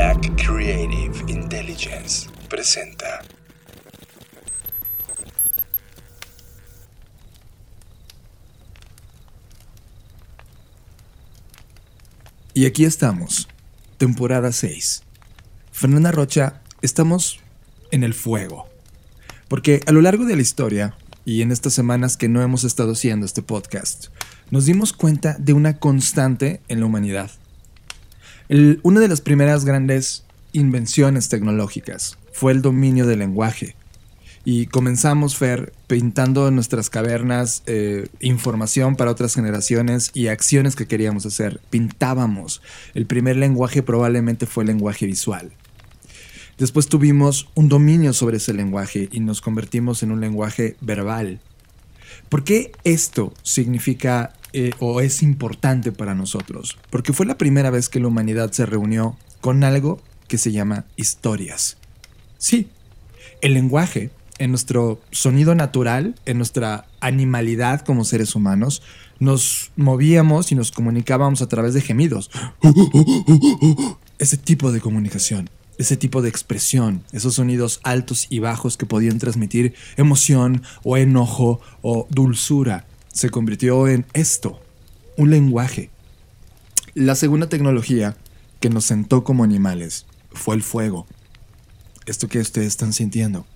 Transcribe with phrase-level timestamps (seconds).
[0.00, 3.20] Black Creative Intelligence presenta.
[12.54, 13.46] Y aquí estamos,
[13.98, 15.02] temporada 6.
[15.70, 17.38] Fernanda Rocha, estamos
[17.90, 18.70] en el fuego.
[19.48, 20.94] Porque a lo largo de la historia,
[21.26, 24.06] y en estas semanas que no hemos estado haciendo este podcast,
[24.50, 27.30] nos dimos cuenta de una constante en la humanidad.
[28.82, 33.76] Una de las primeras grandes invenciones tecnológicas fue el dominio del lenguaje.
[34.44, 40.86] Y comenzamos, Fer, pintando en nuestras cavernas eh, información para otras generaciones y acciones que
[40.86, 41.60] queríamos hacer.
[41.70, 42.62] Pintábamos.
[42.94, 45.52] El primer lenguaje probablemente fue el lenguaje visual.
[46.58, 51.40] Después tuvimos un dominio sobre ese lenguaje y nos convertimos en un lenguaje verbal.
[52.28, 56.78] ¿Por qué esto significa eh, o es importante para nosotros?
[56.90, 60.84] Porque fue la primera vez que la humanidad se reunió con algo que se llama
[60.96, 61.76] historias.
[62.38, 62.68] Sí,
[63.40, 68.82] el lenguaje en nuestro sonido natural, en nuestra animalidad como seres humanos,
[69.18, 72.30] nos movíamos y nos comunicábamos a través de gemidos.
[74.18, 79.18] Ese tipo de comunicación, ese tipo de expresión, esos sonidos altos y bajos que podían
[79.18, 84.60] transmitir emoción o enojo o dulzura, se convirtió en esto,
[85.16, 85.90] un lenguaje.
[86.94, 88.16] La segunda tecnología
[88.60, 91.06] que nos sentó como animales fue el fuego.
[92.06, 93.46] Esto que ustedes están sintiendo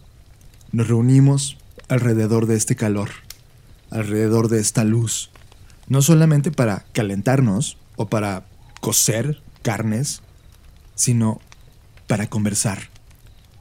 [0.75, 1.57] nos reunimos
[1.89, 3.11] alrededor de este calor,
[3.91, 5.31] alrededor de esta luz,
[5.87, 8.45] no solamente para calentarnos o para
[8.81, 10.21] cocer carnes,
[10.97, 11.41] sino
[12.09, 12.91] para conversar,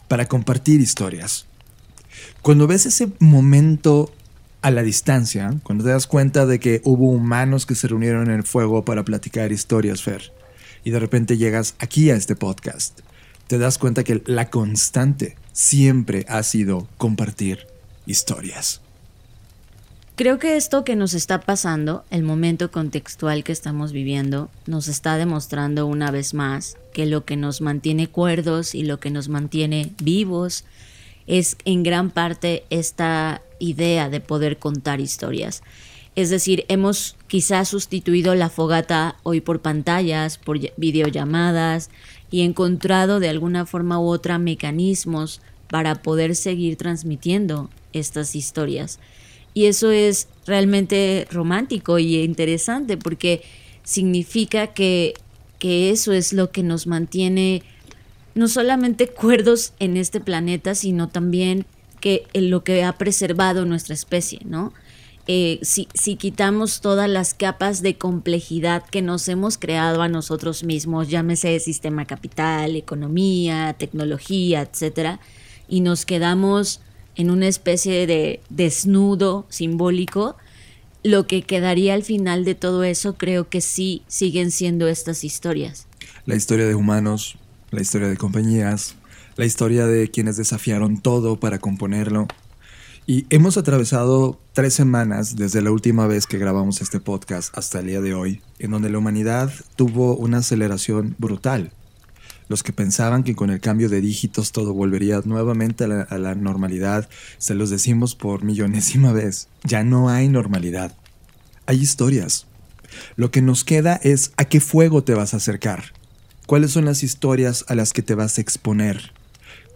[0.08, 1.46] para compartir historias.
[2.42, 4.12] Cuando ves ese momento
[4.64, 8.38] a la distancia, cuando te das cuenta de que hubo humanos que se reunieron en
[8.38, 10.32] el fuego para platicar historias, Fer,
[10.86, 13.02] y de repente llegas aquí a este podcast,
[13.48, 17.68] te das cuenta que la constante siempre ha sido compartir
[18.06, 18.80] historias.
[20.16, 25.18] Creo que esto que nos está pasando, el momento contextual que estamos viviendo, nos está
[25.18, 29.92] demostrando una vez más que lo que nos mantiene cuerdos y lo que nos mantiene
[30.02, 30.64] vivos
[31.28, 35.64] es en gran parte esta idea de poder contar historias.
[36.16, 41.90] Es decir, hemos quizás sustituido la fogata hoy por pantallas, por videollamadas
[42.30, 49.00] y encontrado de alguna forma u otra mecanismos para poder seguir transmitiendo estas historias.
[49.56, 53.42] Y eso es realmente romántico y interesante porque
[53.84, 55.16] significa que,
[55.58, 57.64] que eso es lo que nos mantiene
[58.36, 61.66] no solamente cuerdos en este planeta, sino también
[62.04, 64.74] que lo que ha preservado nuestra especie, ¿no?
[65.26, 70.66] Eh, si, si, quitamos todas las capas de complejidad que nos hemos creado a nosotros
[70.66, 75.22] mismos, llámese sistema capital, economía, tecnología, etcétera,
[75.70, 76.82] y nos quedamos
[77.16, 80.36] en una especie de desnudo simbólico,
[81.04, 85.88] lo que quedaría al final de todo eso creo que sí siguen siendo estas historias.
[86.26, 87.38] La historia de humanos,
[87.72, 88.96] la historia de compañías,
[89.36, 92.28] la historia de quienes desafiaron todo para componerlo.
[93.06, 97.88] Y hemos atravesado tres semanas desde la última vez que grabamos este podcast hasta el
[97.88, 101.72] día de hoy, en donde la humanidad tuvo una aceleración brutal
[102.54, 107.10] los que pensaban que con el cambio de dígitos todo volvería nuevamente a la, normalidad,
[107.38, 110.96] se los decimos por millonésima vez, ya no hay normalidad.
[111.66, 112.46] Hay historias.
[113.16, 115.94] Lo que nos queda es a qué fuego te vas a acercar.
[116.46, 119.14] ¿Cuáles son las historias a las que te vas a exponer?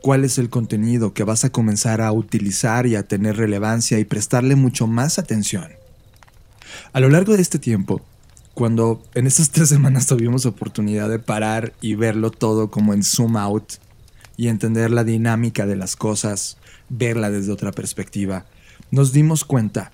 [0.01, 4.05] ¿Cuál es el contenido que vas a comenzar a utilizar y a tener relevancia y
[4.05, 5.67] prestarle mucho más atención?
[6.93, 8.01] A lo largo de este tiempo,
[8.53, 13.37] cuando en esas tres semanas tuvimos oportunidad de parar y verlo todo como en zoom
[13.37, 13.73] out
[14.35, 16.57] y entender la dinámica de las cosas,
[16.89, 18.45] verla desde otra perspectiva,
[18.91, 19.91] nos dimos cuenta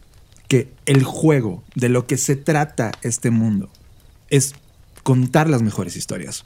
[0.48, 3.70] que el juego de lo que se trata este mundo
[4.30, 4.54] es
[5.04, 6.44] contar las mejores historias,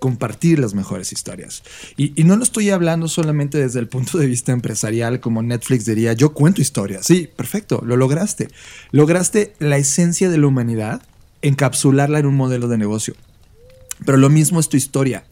[0.00, 1.62] compartir las mejores historias.
[1.96, 6.14] Y, no lo estoy hablando solamente desde el punto de vista empresarial, como Netflix diría,
[6.14, 7.06] yo cuento historias.
[7.06, 8.48] Sí, perfecto, lo lograste.
[8.90, 11.02] Lograste la esencia de la humanidad
[11.42, 13.14] encapsularla en un modelo de negocio.
[14.04, 15.24] Pero lo mismo es tu historia.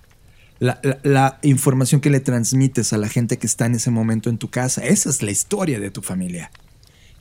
[0.61, 4.51] La, información que le transmites a la gente que está en ese momento en tu
[4.51, 4.85] casa.
[4.85, 6.51] Esa es la historia de tu familia.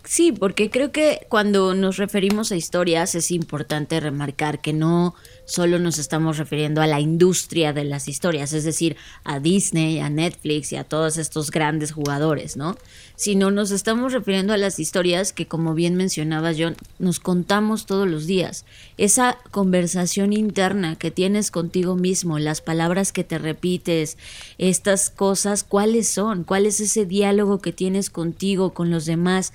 [0.04, 5.16] Sí, porque creo que cuando nos referimos a historias es importante remarcar que no
[5.48, 10.10] solo nos estamos refiriendo a la industria de las historias, es decir, a Disney, a
[10.10, 12.78] Netflix y a todos estos grandes jugadores, ¿no?
[13.16, 18.08] Sino nos estamos refiriendo a las historias que, como bien mencionaba John, nos contamos todos
[18.08, 18.66] los días.
[18.98, 24.18] Esa conversación interna que tienes contigo mismo, las palabras que te repites,
[24.58, 26.44] estas cosas, ¿cuáles son?
[26.44, 29.54] ¿Cuál es ese diálogo que tienes contigo, con los demás?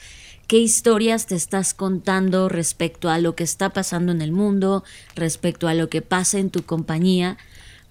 [0.53, 4.85] Qué historias te estás contando respecto a lo que está pasando en el mundo,
[5.15, 7.39] respecto a lo que pasa en tu compañía,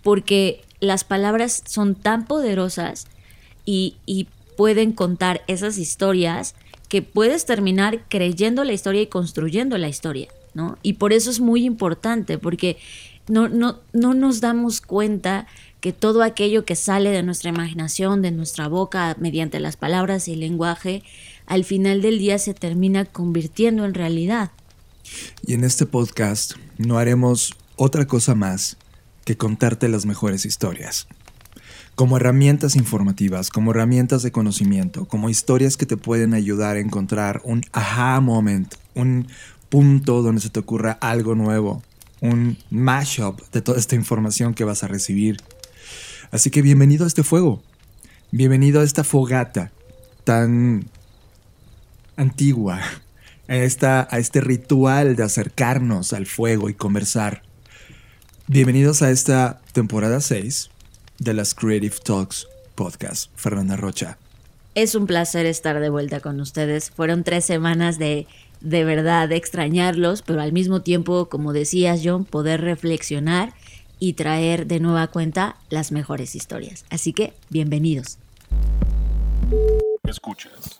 [0.03, 3.07] porque las palabras son tan poderosas
[3.65, 3.97] y,
[4.57, 6.53] pueden contar esas historias
[6.87, 10.77] que puedes terminar creyendo la historia y construyendo la historia, ¿no?
[10.83, 12.77] Y por eso es muy importante, porque
[13.27, 15.47] no, no, no nos damos cuenta
[15.79, 20.33] que todo aquello que sale de nuestra imaginación, de nuestra boca, mediante las palabras y
[20.33, 21.01] el lenguaje,
[21.51, 24.51] al final del día se termina convirtiendo en realidad.
[25.45, 28.77] Y en este podcast no haremos otra cosa más
[29.25, 31.09] que contarte las mejores historias.
[31.95, 37.41] Como herramientas informativas, como herramientas de conocimiento, como historias que te pueden ayudar a encontrar
[37.43, 39.27] un aha moment, un
[39.67, 41.83] punto donde se te ocurra algo nuevo,
[42.21, 45.35] un mashup de toda esta información que vas a recibir.
[46.31, 47.61] Así que bienvenido a este fuego,
[48.31, 49.73] bienvenido a esta fogata
[50.23, 50.85] tan
[52.15, 52.81] antigua,
[53.47, 57.43] a, esta, a este ritual de acercarnos al fuego y conversar.
[58.47, 60.69] Bienvenidos a esta temporada 6
[61.19, 63.31] de las Creative Talks Podcast.
[63.35, 64.17] Fernanda Rocha.
[64.73, 66.91] Es un placer estar de vuelta con ustedes.
[66.91, 68.27] Fueron tres semanas de
[68.61, 73.53] de verdad de extrañarlos, pero al mismo tiempo, como decías John, poder reflexionar
[73.99, 76.85] y traer de nueva cuenta las mejores historias.
[76.89, 78.17] Así que, bienvenidos.
[80.03, 80.79] Escuchas.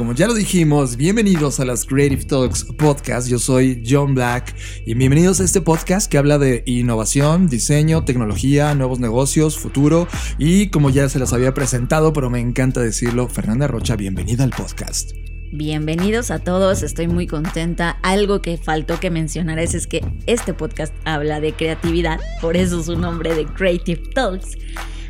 [0.00, 3.28] Como ya lo dijimos, bienvenidos a las Creative Talks Podcast.
[3.28, 4.56] Yo soy John Black
[4.86, 10.08] y bienvenidos a este podcast que habla de innovación, diseño, tecnología, nuevos negocios, futuro
[10.38, 14.52] y como ya se las había presentado, pero me encanta decirlo, Fernanda Rocha, bienvenida al
[14.52, 15.12] podcast.
[15.52, 17.90] Bienvenidos a todos, estoy muy contenta.
[18.02, 22.98] Algo que faltó que mencionar es, que este podcast habla de creatividad, por eso su
[22.98, 24.56] nombre de Creative Talks.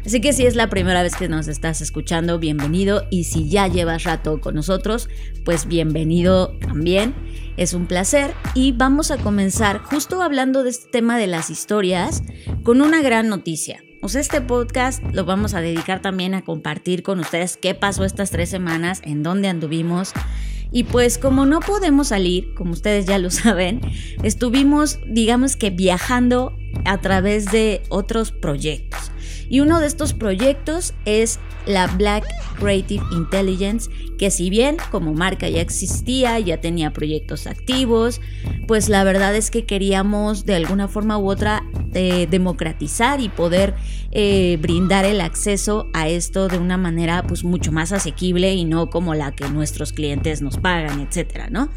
[0.05, 3.07] Así que si es la primera vez que nos estás escuchando, bienvenido.
[3.11, 5.09] Y si ya llevas rato con nosotros,
[5.45, 7.15] pues bienvenido también.
[7.57, 8.33] Es un placer.
[8.55, 12.23] Y vamos a comenzar justo hablando de este tema de las historias
[12.63, 13.83] con una gran noticia.
[14.03, 18.05] O sea, este podcast lo vamos a dedicar también a compartir con ustedes qué pasó
[18.05, 20.15] estas tres semanas, en dónde anduvimos.
[20.73, 23.81] Y pues como no podemos salir, como ustedes ya lo saben,
[24.23, 26.57] estuvimos, digamos que viajando
[26.87, 29.10] a través de otros proyectos.
[29.51, 32.25] Y uno de estos proyectos es la Black
[32.59, 38.21] Creative Intelligence, que si bien como marca ya existía, ya tenía proyectos activos,
[38.69, 41.65] pues la verdad es que queríamos de alguna forma u otra
[41.95, 43.75] eh, democratizar y poder
[44.13, 48.89] eh, brindar el acceso a esto de una manera pues mucho más asequible y no
[48.89, 51.71] como la que nuestros clientes nos pagan, etcétera, ¿no?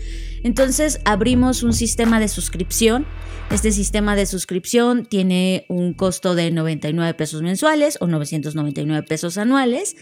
[0.43, 3.05] Entonces abrimos un sistema de suscripción.
[3.51, 9.95] Este sistema de suscripción tiene un costo de 99 pesos mensuales o 999 pesos anuales.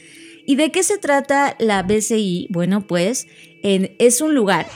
[0.46, 2.48] ¿Y de qué se trata la BCI?
[2.50, 3.28] Bueno, pues
[3.64, 4.68] es un lugar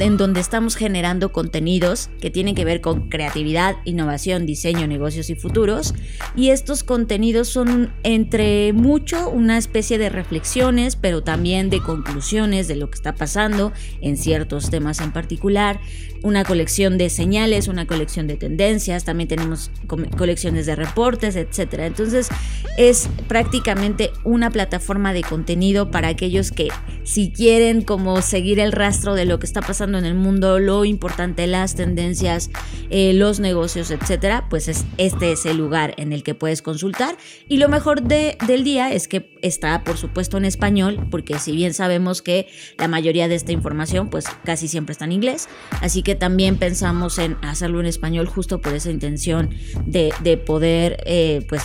[0.00, 5.34] en donde estamos generando contenidos que tienen que ver con creatividad, innovación, diseño, negocios y
[5.34, 5.94] futuros.
[6.34, 12.76] Y estos contenidos son entre mucho una especie de reflexiones, pero también de conclusiones de
[12.76, 15.80] lo que está pasando en ciertos temas en particular.
[16.22, 19.70] Una colección de señales, una colección de tendencias, también tenemos
[20.16, 21.74] colecciones de reportes, etc.
[21.80, 22.28] Entonces
[22.78, 26.68] es prácticamente una plataforma de contenido para aquellos que
[27.04, 30.84] si quieren como seguir el rastro de lo que está pasando en el mundo, lo
[30.84, 32.50] importante, las tendencias,
[32.90, 37.16] eh, los negocios, etcétera, pues es, este es el lugar en el que puedes consultar.
[37.48, 41.52] Y lo mejor de, del día es que está, por supuesto, en español, porque si
[41.52, 45.48] bien sabemos que la mayoría de esta información, pues casi siempre está en inglés,
[45.80, 49.50] así que también pensamos en hacerlo en español justo por esa intención
[49.86, 50.12] de,
[50.44, 51.62] poder, eh, pues,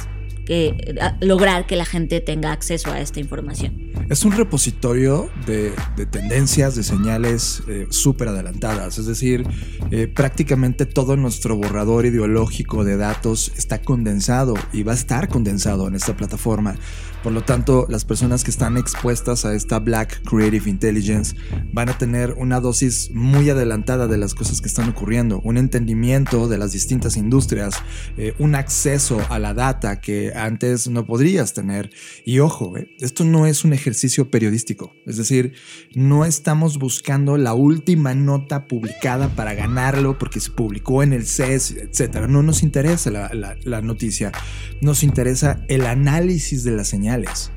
[1.22, 3.90] lograr que la gente tenga acceso a esta información.
[4.10, 5.72] es un repositorio de,
[6.10, 8.98] tendencias, de señales eh, súper adelantadas.
[8.98, 9.46] Es decir,
[9.92, 15.88] eh, prácticamente todo nuestro borrador ideológico de datos está condensado y va a estar condensado
[15.88, 16.76] en esta plataforma.
[17.24, 21.36] Por lo tanto, las personas que están expuestas a esta Black Creative Intelligence
[21.74, 26.48] van a tener una dosis muy adelantada de las cosas que están ocurriendo, un entendimiento
[26.48, 27.76] de las distintas industrias,
[28.16, 31.90] eh, un acceso a la data que antes no podrías tener.
[32.26, 35.54] Y ojo, eh, esto no es un ejercicio periodístico, es decir,
[35.96, 41.72] no estamos buscando la última nota publicada para ganarlo porque se publicó en el CES,
[41.72, 42.28] etc.
[42.30, 44.32] No nos interesa la, la noticia,
[44.80, 47.09] nos interesa el análisis de la señal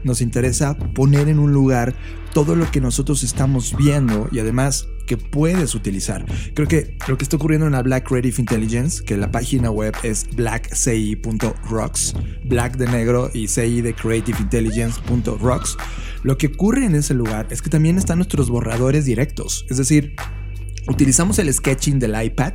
[0.04, 1.94] nos interesa poner en un lugar
[2.32, 6.24] todo lo que nosotros estamos viendo y además que puedes utilizar.
[6.54, 9.94] Creo que lo que está ocurriendo en la Black Creative Intelligence, que la página web
[10.02, 15.76] es blackci.rocks, black de negro y ci de creative intelligence.rocks,
[16.22, 20.14] lo que ocurre en ese lugar es que también están nuestros borradores directos, es decir,
[20.88, 22.54] utilizamos el sketching del iPad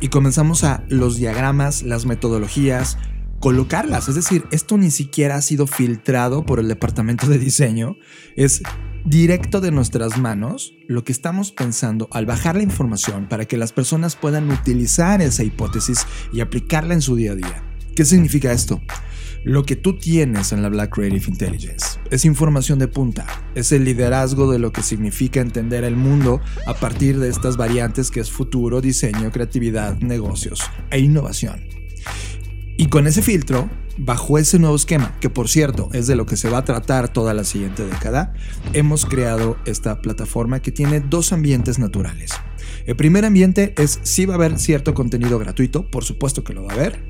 [0.00, 2.98] y comenzamos a los diagramas, las metodologías,
[3.40, 4.08] colocarlas.
[4.08, 7.96] Es decir, esto ni siquiera ha sido filtrado por el departamento de diseño.
[8.36, 8.62] Es
[9.04, 13.72] directo de nuestras manos lo que estamos pensando al bajar la información para que las
[13.72, 17.64] personas puedan utilizar esa hipótesis y aplicarla en su día a día.
[17.94, 18.80] ¿Qué significa esto?
[19.44, 23.84] Lo que tú tienes en la Black Creative Intelligence es información de punta, es el
[23.84, 28.30] liderazgo de lo que significa entender el mundo a partir de estas variantes que es
[28.30, 31.77] futuro, diseño, creatividad, negocios e innovación.
[32.80, 36.36] Y con ese filtro, bajo ese nuevo esquema, que por cierto es de lo que
[36.36, 38.34] se va a tratar toda la siguiente década,
[38.72, 42.30] hemos creado esta plataforma que tiene dos ambientes naturales.
[42.86, 46.62] El primer ambiente es si va a haber cierto contenido gratuito, por supuesto que lo
[46.62, 47.04] va a haber,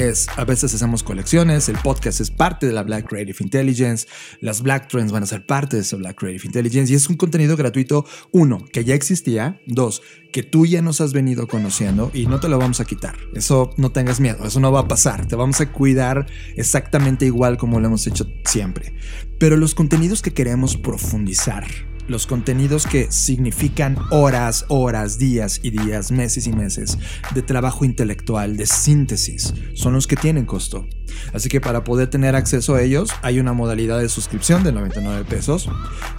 [0.00, 4.06] es a veces hacemos colecciones, el podcast es parte de la Black Creative Intelligence,
[4.40, 7.16] las Black Trends van a ser parte de esa Black Creative Intelligence y es un
[7.16, 10.02] contenido gratuito, uno, que ya existía, dos,
[10.32, 13.16] que tú ya nos has venido conociendo y no te lo vamos a quitar.
[13.34, 16.26] Eso no tengas miedo, eso no va a pasar, te vamos a cuidar
[16.56, 18.94] exactamente igual como lo hemos hecho siempre.
[19.38, 21.64] Pero los contenidos que queremos profundizar,
[22.08, 26.98] los contenidos que significan horas, horas, días y días, meses y meses
[27.34, 30.86] de trabajo intelectual, de síntesis, son los que tienen costo.
[31.32, 35.24] Así que para poder tener acceso a ellos hay una modalidad de suscripción de 99
[35.28, 35.68] pesos.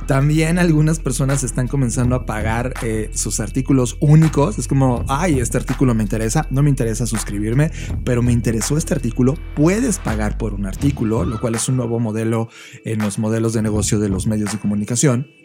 [0.08, 4.60] También algunas personas están comenzando a pagar eh, sus artículos únicos.
[4.60, 7.72] Es como, ay, este artículo me interesa, no me interesa suscribirme,
[8.04, 9.36] pero me interesó este artículo.
[9.56, 12.50] Puedes pagar por un artículo, lo cual es un nuevo modelo
[12.86, 15.41] en los modelos de negocio de los medios de comunicación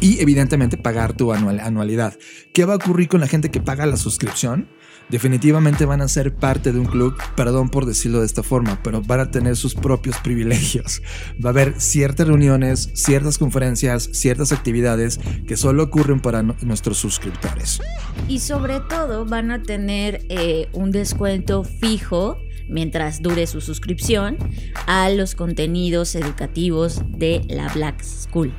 [0.00, 2.16] y evidentemente pagar tu anualidad.
[2.52, 4.68] ¿Qué va a ocurrir con la gente que paga la suscripción?
[5.08, 9.02] Definitivamente van a ser parte de un club, perdón por decirlo de esta forma, pero
[9.02, 11.00] van a tener sus propios privilegios.
[11.42, 17.80] Va a haber ciertas reuniones, ciertas conferencias, ciertas actividades que solo ocurren para nuestros suscriptores.
[18.26, 22.38] Y sobre todo van a tener eh, un descuento fijo
[22.68, 24.36] mientras dure su suscripción
[24.86, 28.52] a los contenidos educativos de la Black School.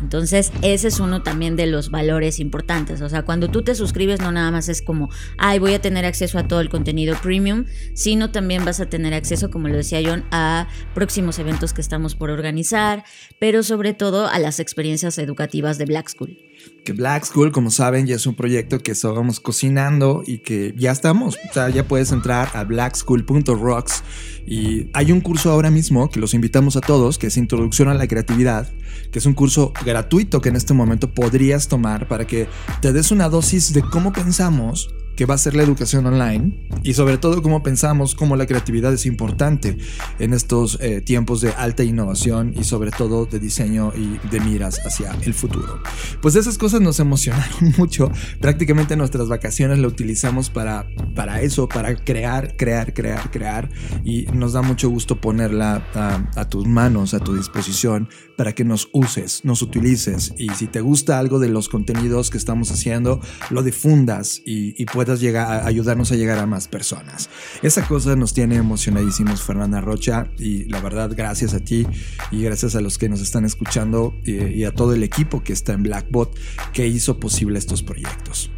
[0.00, 3.00] Entonces, ese es uno también de los valores importantes.
[3.02, 6.04] O sea, cuando tú te suscribes, no nada más es como, ay, voy a tener
[6.04, 10.00] acceso a todo el contenido premium, sino también vas a tener acceso, como lo decía
[10.04, 13.04] John, a próximos eventos que estamos por organizar,
[13.38, 16.36] pero sobre todo a las experiencias educativas de Black School
[16.84, 20.90] que Black School, como saben, ya es un proyecto que estábamos cocinando y que ya
[20.90, 21.36] estamos.
[21.48, 24.02] O sea, ya puedes entrar a blackschool.rocks
[24.46, 27.94] y hay un curso ahora mismo que los invitamos a todos, que es Introducción a
[27.94, 28.72] la Creatividad,
[29.10, 32.48] que es un curso gratuito que en este momento podrías tomar para que
[32.80, 36.94] te des una dosis de cómo pensamos que va a ser la educación online y
[36.94, 39.76] sobre todo cómo pensamos cómo la creatividad es importante
[40.18, 44.80] en estos eh, tiempos de alta innovación y sobre todo de diseño y de miras
[44.84, 45.80] hacia el futuro.
[46.20, 48.10] Pues esas cosas nos emocionaron mucho.
[48.40, 53.70] Prácticamente nuestras vacaciones lo utilizamos para, para eso, para crear, crear, crear, crear
[54.04, 58.88] y nos da mucho gusto ponerla a, tus manos, a tu disposición para que nos
[58.92, 63.62] uses, nos utilices y si te gusta algo de los contenidos que estamos haciendo, lo
[63.62, 67.28] difundas y, y llegar a ayudarnos a llegar a más personas.
[67.62, 71.86] Esa cosa nos tiene emocionadísimos, Fernanda Rocha, y la verdad, gracias a ti
[72.30, 75.52] y gracias a los que nos están escuchando y, y a todo el equipo que
[75.52, 76.36] está en Blackbot
[76.72, 78.50] que hizo posible estos proyectos.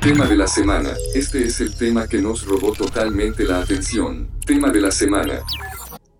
[0.00, 0.90] Tema de la semana.
[1.14, 4.28] Este es el tema que nos robó totalmente la atención.
[4.44, 5.40] Tema de la semana.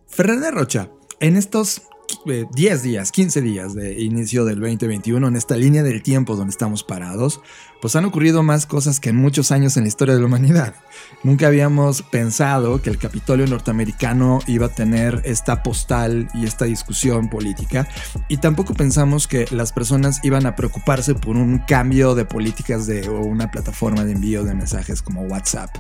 [0.09, 0.89] Fernanda Rocha,
[1.21, 1.83] en estos
[2.25, 6.83] 10 días, 15 días de inicio del 2021, en esta línea del tiempo donde estamos
[6.83, 7.41] parados,
[7.83, 10.75] pues han ocurrido más cosas que en muchos años en la historia de la humanidad.
[11.23, 17.29] Nunca habíamos pensado que el Capitolio norteamericano iba a tener esta postal y esta discusión
[17.29, 17.87] política,
[18.29, 23.09] y tampoco pensamos que las personas iban a preocuparse por un cambio de políticas de
[23.09, 25.71] o una plataforma de envío de mensajes como WhatsApp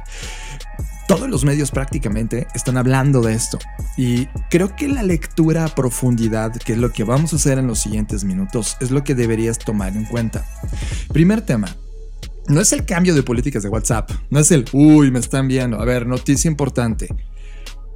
[1.06, 3.58] todos los medios prácticamente están hablando de esto.
[3.96, 7.66] Y creo que la lectura a profundidad, que es lo que vamos a hacer en
[7.66, 10.46] los siguientes minutos, es lo que deberías tomar en cuenta.
[11.12, 11.76] Primer tema.
[12.46, 15.80] No es el cambio de políticas de WhatsApp, no es el, uy, me están viendo.
[15.80, 17.08] A ver, noticia importante.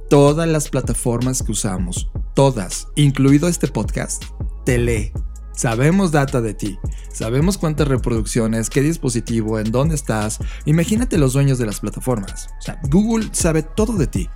[0.09, 4.23] Todas las plataformas que usamos, todas, incluido este podcast,
[4.65, 5.11] te lee
[5.59, 6.79] Sabemos data de ti,
[7.11, 10.39] sabemos cuántas reproducciones, qué dispositivo, en dónde estás.
[10.63, 12.47] Imagínate los dueños de las plataformas.
[12.59, 14.29] O sea, Google sabe todo de ti.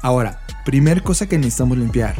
[0.00, 2.16] Ahora, primer cosa que necesitamos limpiar.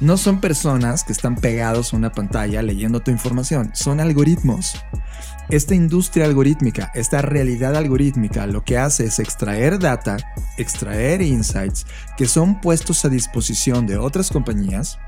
[0.00, 4.74] No son personas que están pegados a una pantalla leyendo tu información, son algoritmos.
[5.48, 10.18] Esta industria algorítmica, esta realidad algorítmica, lo que hace es extraer data,
[10.58, 11.86] extraer insights
[12.18, 14.98] que son puestos a disposición de otras compañías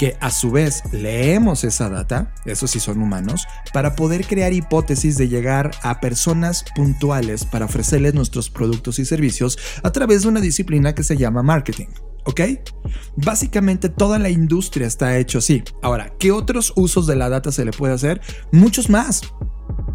[0.00, 5.18] que a su vez leemos esa data, eso sí son humanos, para poder crear hipótesis
[5.18, 10.40] de llegar a personas puntuales para ofrecerles nuestros productos y servicios a través de una
[10.40, 11.88] disciplina que se llama marketing.
[12.24, 12.40] ¿Ok?
[13.16, 15.62] Básicamente toda la industria está hecho así.
[15.82, 18.22] Ahora, ¿qué otros usos de la data se le puede hacer?
[18.52, 19.20] Muchos más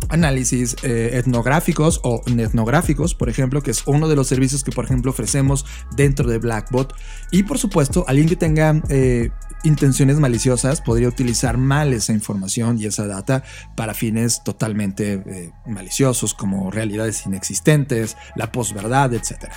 [0.09, 4.85] análisis eh, etnográficos o etnográficos, por ejemplo, que es uno de los servicios que, por
[4.85, 5.65] ejemplo, ofrecemos
[5.95, 6.93] dentro de Blackbot.
[7.31, 9.29] Y, por supuesto, alguien que tenga eh,
[9.63, 13.43] intenciones maliciosas podría utilizar mal esa información y esa data
[13.75, 19.49] para fines totalmente eh, maliciosos, como realidades inexistentes, la posverdad, etc.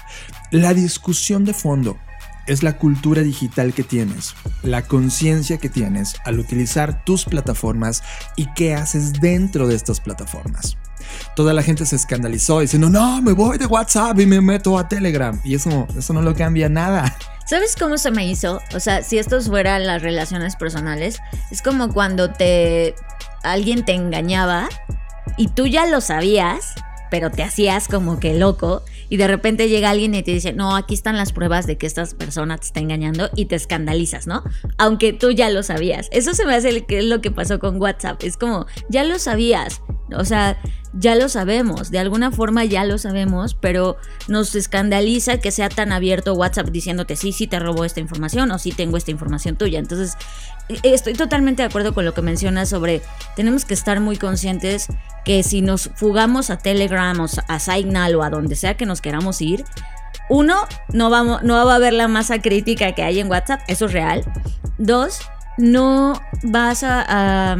[0.51, 1.99] La discusión de fondo
[2.49, 8.03] es la cultura digital que tienes, la conciencia que tienes al utilizar tus plataformas
[8.37, 10.77] y qué haces dentro de estas plataformas.
[11.37, 14.89] Toda la gente se escandalizó diciendo, no, me voy de WhatsApp y me meto a
[14.89, 15.41] Telegram.
[15.45, 17.17] Y eso, eso no lo cambia nada.
[17.47, 18.61] ¿Sabes cómo se me hizo?
[18.75, 22.95] O sea, si esto fuera las relaciones personales, es como cuando te
[23.43, 24.69] alguien te engañaba
[25.37, 26.75] y tú ya lo sabías,
[27.11, 30.77] pero te hacías como que loco y de repente llega alguien y te dice, no,
[30.77, 34.43] aquí están las pruebas de que esta persona te está engañando y te escandalizas, ¿no?
[34.77, 36.09] Aunque tú ya lo sabías.
[36.13, 38.23] Eso se me hace que es lo que pasó con WhatsApp.
[38.23, 39.83] Es como, ya lo sabías.
[40.17, 40.59] O sea,
[40.95, 43.97] ya lo sabemos, de alguna forma ya lo sabemos, pero
[44.27, 48.59] nos escandaliza que sea tan abierto WhatsApp diciéndote sí, sí te robó esta información o
[48.59, 49.79] sí tengo esta información tuya.
[49.79, 50.17] Entonces,
[50.69, 53.03] e, estoy totalmente de acuerdo con lo que mencionas sobre
[53.37, 54.89] tenemos que estar muy conscientes
[55.25, 58.98] que si nos fugamos a Telegram o a Signal o a donde sea que nos
[59.01, 59.65] queramos ir,
[60.29, 63.87] uno, no, vamos, no va a haber la masa crítica que hay en WhatsApp, eso
[63.87, 64.25] es real.
[64.77, 65.21] Dos,
[65.57, 67.57] no vas a,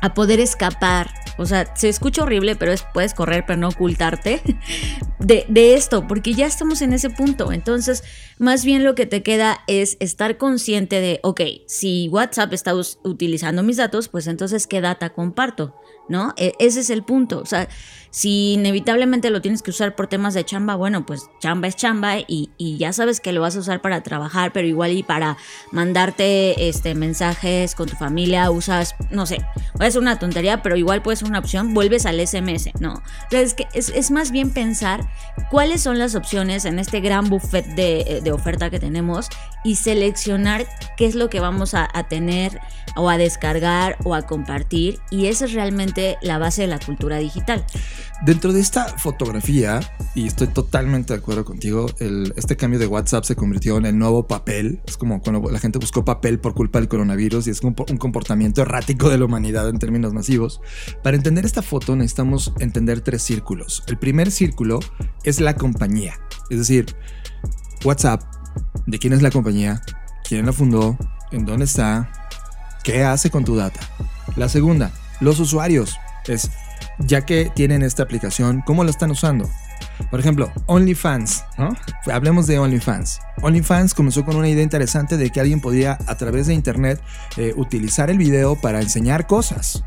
[0.00, 4.40] a poder escapar o sea, se escucha horrible, pero es, puedes correr, pero no ocultarte
[5.18, 7.52] de, de, esto, porque ya estamos en ese punto.
[7.52, 8.04] Entonces,
[8.38, 13.62] más bien lo que te queda es estar consciente de, ok, si WhatsApp está utilizando
[13.62, 15.74] mis datos, pues entonces, ¿qué data comparto?
[16.08, 16.34] ¿No?
[16.36, 17.40] E, ese es el punto.
[17.40, 17.68] O sea,
[18.14, 22.18] si inevitablemente lo tienes que usar por temas de chamba, bueno, pues chamba es chamba
[22.20, 25.36] y, ya sabes que lo vas a usar para trabajar, pero igual y para
[25.72, 29.44] mandarte este, mensajes con tu familia, usas, no sé,
[29.80, 33.02] es una tontería, pero igual puede ser una opción, vuelves al SMS, ¿no?
[33.32, 35.10] es que es, más bien pensar
[35.50, 39.28] cuáles son las opciones en este gran buffet de, oferta que tenemos
[39.64, 42.60] y seleccionar qué es lo que vamos a, a tener
[42.96, 47.18] o a descargar o a compartir y esa es realmente la base de la cultura
[47.18, 47.64] digital.
[48.24, 49.80] Dentro de esta fotografía,
[50.14, 51.86] y estoy totalmente de acuerdo contigo,
[52.36, 54.80] este cambio de WhatsApp se convirtió en el nuevo papel.
[54.86, 57.96] Es como cuando la gente buscó papel por culpa del coronavirus y es un, un
[57.98, 60.60] comportamiento errático de la humanidad en términos masivos.
[61.02, 63.82] Para entender esta foto necesitamos entender tres círculos.
[63.88, 64.80] El primer círculo
[65.24, 66.18] es la compañía,
[66.50, 66.96] es decir,
[67.84, 68.22] WhatsApp,
[68.86, 69.82] de quién es la compañía,
[70.26, 70.96] quién la fundó,
[71.32, 72.23] en dónde está,
[72.84, 73.80] qué hace con tu data.
[74.36, 76.50] La segunda, los usuarios, es
[76.98, 79.50] ya que tienen esta aplicación, ¿cómo lo están usando?
[80.10, 81.76] Por ejemplo, OnlyFans, ¿no?
[82.12, 83.20] Hablemos de OnlyFans.
[83.42, 87.00] OnlyFans comenzó con una idea interesante de que alguien podría a través de Internet
[87.36, 89.84] eh, utilizar el video para enseñar cosas.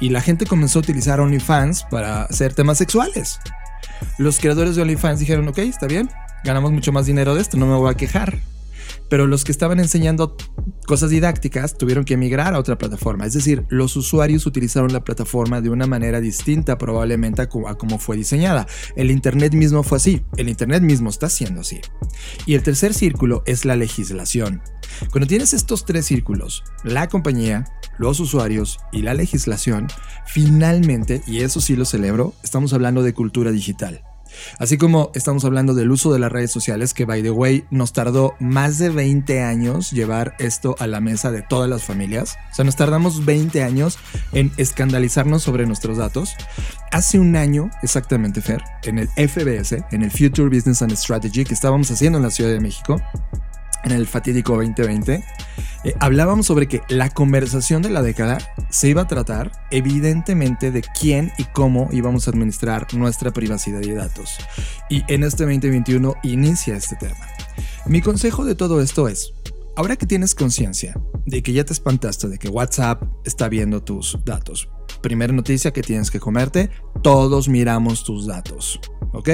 [0.00, 3.40] Y la gente comenzó a utilizar OnlyFans para hacer temas sexuales.
[4.18, 6.10] Los creadores de OnlyFans dijeron, ok, está bien,
[6.44, 8.38] ganamos mucho más dinero de esto, no me voy a quejar.
[9.08, 10.36] Pero los que estaban enseñando
[10.86, 13.26] cosas didácticas tuvieron que emigrar a otra plataforma.
[13.26, 18.16] Es decir, los usuarios utilizaron la plataforma de una manera distinta probablemente a como fue
[18.16, 18.66] diseñada.
[18.96, 21.80] El Internet mismo fue así, el Internet mismo está siendo así.
[22.46, 24.62] Y el tercer círculo es la legislación.
[25.10, 27.66] Cuando tienes estos tres círculos, la compañía,
[27.98, 29.88] los usuarios y la legislación,
[30.26, 34.02] finalmente, y eso sí lo celebro, estamos hablando de cultura digital.
[34.58, 37.92] Así como estamos hablando del uso de las redes sociales, que by the way nos
[37.92, 42.36] tardó más de 20 años llevar esto a la mesa de todas las familias.
[42.52, 43.98] O sea, nos tardamos 20 años
[44.32, 46.34] en escandalizarnos sobre nuestros datos.
[46.90, 51.54] Hace un año, exactamente, Fer, en el FBS, en el Future Business and Strategy que
[51.54, 53.00] estábamos haciendo en la Ciudad de México,
[53.84, 55.24] en el fatídico 2020,
[55.84, 58.38] eh, hablábamos sobre que la conversación de la década
[58.70, 63.92] se iba a tratar evidentemente de quién y cómo íbamos a administrar nuestra privacidad y
[63.92, 64.36] datos.
[64.88, 67.26] Y en este 2021 inicia este tema.
[67.86, 69.32] Mi consejo de todo esto es,
[69.76, 70.94] ahora que tienes conciencia
[71.26, 74.68] de que ya te espantaste de que WhatsApp está viendo tus datos,
[75.02, 76.70] primera noticia que tienes que comerte,
[77.02, 78.80] todos miramos tus datos,
[79.12, 79.30] ¿ok?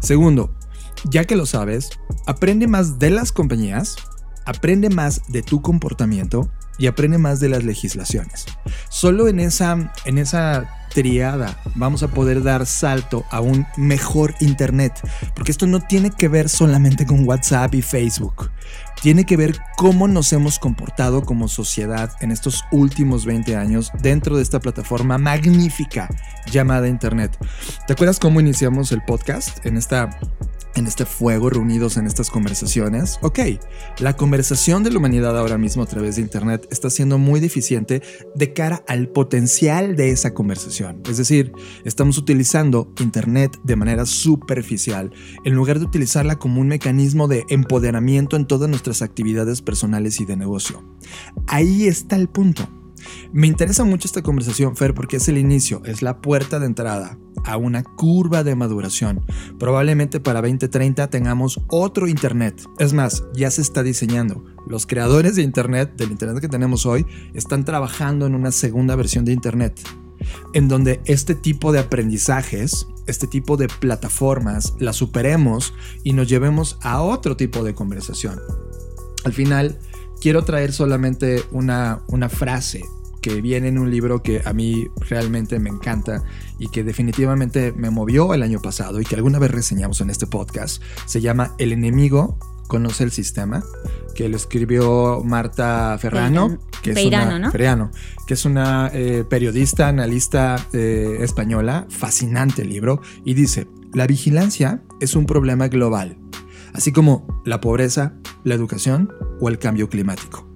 [0.00, 0.54] Segundo,
[1.04, 1.90] ya que lo sabes,
[2.26, 3.96] aprende más de las compañías,
[4.44, 8.46] aprende más de tu comportamiento y aprende más de las legislaciones.
[8.88, 14.94] Solo en esa, en esa triada vamos a poder dar salto a un mejor Internet,
[15.34, 18.50] porque esto no tiene que ver solamente con WhatsApp y Facebook.
[19.02, 24.36] Tiene que ver cómo nos hemos comportado como sociedad en estos últimos 20 años dentro
[24.36, 26.08] de esta plataforma magnífica
[26.50, 27.36] llamada Internet.
[27.86, 30.18] ¿Te acuerdas cómo iniciamos el podcast en esta
[30.74, 33.18] en este fuego reunidos en estas conversaciones.
[33.22, 33.40] Ok,
[33.98, 38.02] la conversación de la humanidad ahora mismo a través de Internet está siendo muy deficiente
[38.34, 41.02] de cara al potencial de esa conversación.
[41.08, 41.52] Es decir,
[41.84, 45.12] estamos utilizando Internet de manera superficial
[45.44, 50.24] en lugar de utilizarla como un mecanismo de empoderamiento en todas nuestras actividades personales y
[50.24, 50.84] de negocio.
[51.46, 52.79] Ahí está el punto.
[53.32, 57.18] Me interesa mucho esta conversación, Fer, porque es el inicio, es la puerta de entrada
[57.44, 59.24] a una curva de maduración.
[59.58, 62.62] Probablemente para 2030 tengamos otro Internet.
[62.78, 64.44] Es más, ya se está diseñando.
[64.66, 69.24] Los creadores de Internet, del Internet que tenemos hoy, están trabajando en una segunda versión
[69.24, 69.80] de Internet,
[70.52, 76.78] en donde este tipo de aprendizajes, este tipo de plataformas, las superemos y nos llevemos
[76.82, 78.40] a otro tipo de conversación.
[79.24, 79.78] Al final,
[80.20, 82.82] quiero traer solamente una, una frase
[83.20, 86.22] que viene en un libro que a mí realmente me encanta
[86.58, 90.26] y que definitivamente me movió el año pasado y que alguna vez reseñamos en este
[90.26, 90.82] podcast.
[91.06, 92.38] Se llama El enemigo
[92.70, 93.64] conoce el sistema,
[94.14, 97.50] que lo escribió Marta Ferrano, que, es una,
[98.28, 105.16] que es una eh, periodista, analista eh, española, fascinante libro, y dice, la vigilancia es
[105.16, 106.16] un problema global,
[106.72, 110.49] así como la pobreza, la educación o el cambio climático.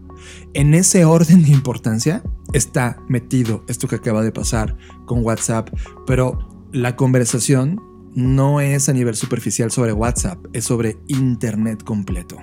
[0.57, 5.69] En ese orden de importancia está metido esto que acaba de pasar con WhatsApp,
[6.07, 7.83] pero la conversación
[8.14, 12.37] no es a nivel superficial sobre WhatsApp, es sobre Internet completo.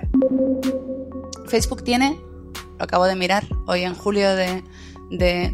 [1.46, 2.20] Facebook tiene,
[2.78, 4.62] lo acabo de mirar, hoy en julio de,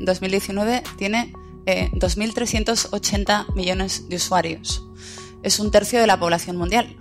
[0.00, 1.32] 2019, tiene
[1.64, 4.84] 2.380 eh, millones de usuarios.
[5.44, 6.96] Es un tercio de la población mundial.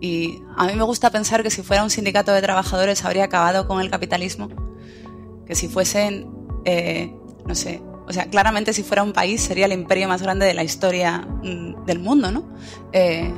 [0.00, 3.66] Y a mí me gusta pensar que si fuera un sindicato de trabajadores habría acabado
[3.66, 4.67] con el capitalismo
[5.48, 6.30] que si fuesen,
[6.64, 7.12] eh,
[7.46, 10.54] no sé, o sea, claramente si fuera un país sería el imperio más grande de
[10.54, 12.44] la historia mm, del mundo, ¿no?
[12.92, 13.32] Eh,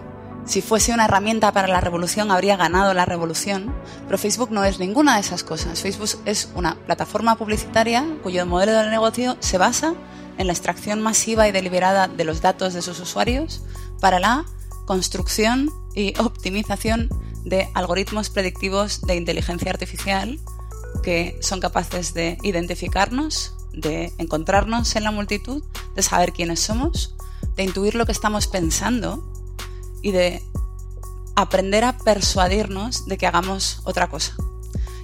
[0.44, 3.72] si fuese una herramienta para la revolución, habría ganado la revolución,
[4.06, 5.80] pero Facebook no es ninguna de esas cosas.
[5.80, 9.94] Facebook es una plataforma publicitaria cuyo modelo de negocio se basa
[10.38, 13.62] en la extracción masiva y deliberada de los datos de sus usuarios
[14.00, 14.44] para la
[14.86, 17.10] construcción y optimización
[17.44, 20.38] de algoritmos predictivos de inteligencia artificial
[21.02, 25.62] que son capaces de identificarnos, de encontrarnos en la multitud,
[25.94, 27.14] de saber quiénes somos,
[27.56, 29.24] de intuir lo que estamos pensando
[30.02, 30.42] y de
[31.36, 34.36] aprender a persuadirnos de que hagamos otra cosa.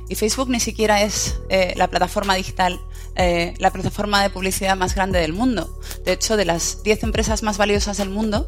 [0.08, 2.80] Y Facebook ni siquiera es eh, la plataforma digital,
[3.16, 5.80] eh, la plataforma de publicidad más grande del mundo.
[6.04, 8.46] De hecho, de las 10 empresas más valiosas del mundo,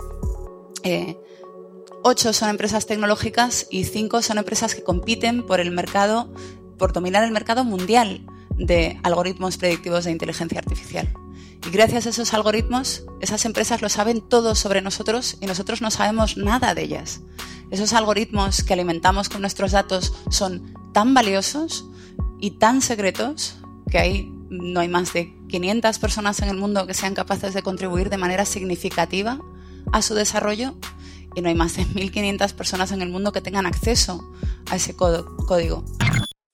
[0.85, 1.18] eh,
[2.05, 6.33] 8 son empresas tecnológicas y 5 son empresas que compiten por el mercado
[6.78, 8.24] por dominar el mercado mundial
[8.56, 11.12] de algoritmos predictivos de inteligencia artificial.
[11.66, 15.90] Y gracias a esos algoritmos, esas empresas lo saben todo sobre nosotros y nosotros no
[15.90, 17.20] sabemos nada de ellas.
[17.70, 21.84] Esos algoritmos que alimentamos con nuestros datos son tan valiosos
[22.40, 23.56] y tan secretos
[23.90, 27.62] que hay, no hay más de 500 personas en el mundo que sean capaces de
[27.62, 29.40] contribuir de manera significativa
[29.92, 30.74] a su desarrollo
[31.34, 34.30] y no hay más de 1.500 personas en el mundo que tengan acceso
[34.70, 35.84] a ese código.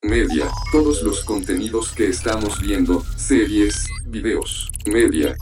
[0.05, 5.35] Media, todos los contenidos que estamos viendo, series, videos, media.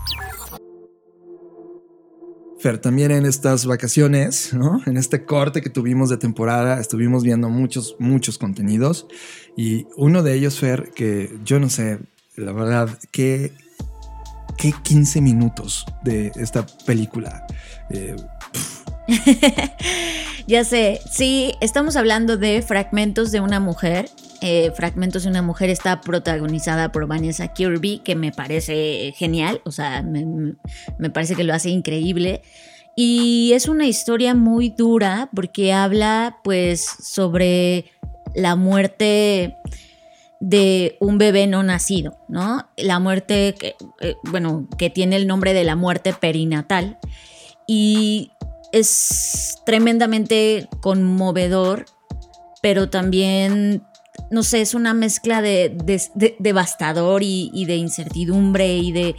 [2.59, 4.81] Fer, también en estas vacaciones, ¿no?
[4.85, 9.05] En este corte que tuvimos de temporada, estuvimos viendo muchos, muchos contenidos.
[9.57, 11.99] Y uno de ellos, Fer, que yo no sé,
[12.37, 13.51] la verdad, que
[14.57, 17.45] qué 15 minutos de esta película.
[17.89, 18.15] Eh,
[20.47, 24.09] ya sé, sí, estamos hablando de Fragmentos de una mujer.
[24.45, 29.71] Eh, Fragmentos de una mujer está protagonizada por Vanessa Kirby, que me parece genial, o
[29.71, 32.41] sea, me, parece que lo hace increíble.
[32.97, 37.85] Y es una historia muy dura porque habla pues sobre
[38.35, 39.55] la muerte
[40.41, 42.67] de un bebé no nacido, ¿no?
[42.75, 43.55] La muerte,
[44.01, 46.99] eh, bueno, que tiene el nombre de la muerte perinatal.
[47.65, 48.33] Y
[48.73, 51.85] es tremendamente conmovedor,
[52.61, 53.83] pero también,
[54.29, 55.75] no sé, es una mezcla de,
[56.39, 59.15] devastador y, de incertidumbre y de,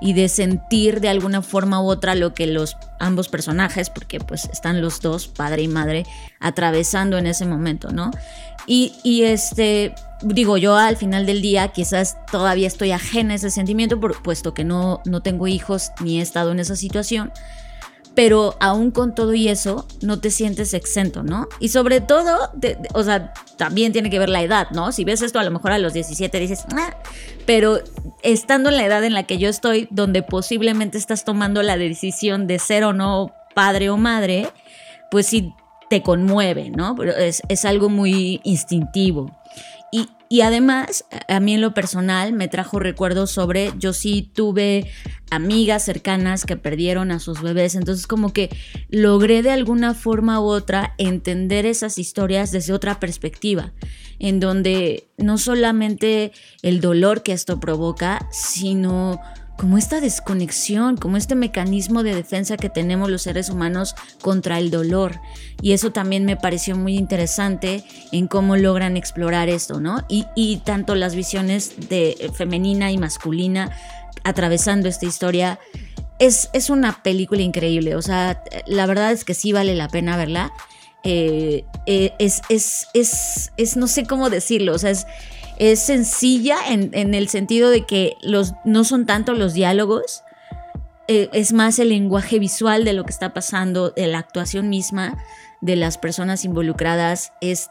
[0.00, 4.48] y de sentir de alguna forma u otra lo que los ambos personajes, porque pues
[4.52, 6.04] están los dos, padre y madre,
[6.40, 8.10] atravesando en ese momento, ¿no?
[8.66, 13.50] Y, y este, digo yo al final del día quizás todavía estoy ajena a ese
[13.50, 17.32] sentimiento, por, puesto que no, no tengo hijos ni he estado en esa situación
[18.16, 21.48] pero aún con todo y eso, no te sientes exento, ¿no?
[21.60, 22.50] Y sobre todo,
[22.94, 24.90] o sea, también tiene que ver la edad, ¿no?
[24.90, 26.96] Si ves esto a lo mejor a los 17 dices, ah",
[27.44, 27.78] pero
[28.22, 32.46] estando en la edad en la que yo estoy, donde posiblemente estás tomando la decisión
[32.46, 34.48] de ser o no padre o madre,
[35.10, 35.52] pues sí
[35.90, 36.96] te conmueve, ¿no?
[37.02, 39.35] Es, es algo muy instintivo.
[40.28, 44.90] Y además, a mí en lo personal me trajo recuerdos sobre, yo sí tuve
[45.30, 48.50] amigas cercanas que perdieron a sus bebés, entonces como que
[48.88, 53.72] logré de alguna forma u otra entender esas historias desde otra perspectiva,
[54.18, 59.20] en donde no solamente el dolor que esto provoca, sino
[59.56, 64.70] como esta desconexión, como este mecanismo de defensa que tenemos los seres humanos contra el
[64.70, 65.20] dolor.
[65.62, 70.04] Y eso también me pareció muy interesante en cómo logran explorar esto, ¿no?
[70.08, 73.70] Y, tanto las visiones de femenina y masculina
[74.24, 75.58] atravesando esta historia.
[76.18, 80.16] Es, es una película increíble, o sea, la verdad es que sí vale la pena
[80.16, 80.52] verla.
[81.04, 85.06] Eh, eh, es, es, es, es, no sé cómo decirlo, o sea, es,
[85.58, 90.22] es sencilla en, el sentido de que los, no son tanto los diálogos,
[91.08, 95.16] eh, es más el lenguaje visual de lo que está pasando, de la actuación misma
[95.60, 97.70] de las personas involucradas es,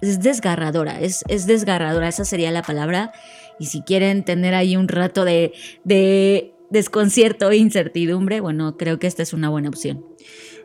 [0.00, 3.12] es desgarradora, es, es, desgarradora, esa sería la palabra.
[3.58, 5.52] Y si quieren tener ahí un rato de,
[5.84, 10.04] de desconcierto e incertidumbre, bueno, creo que esta es una buena opción.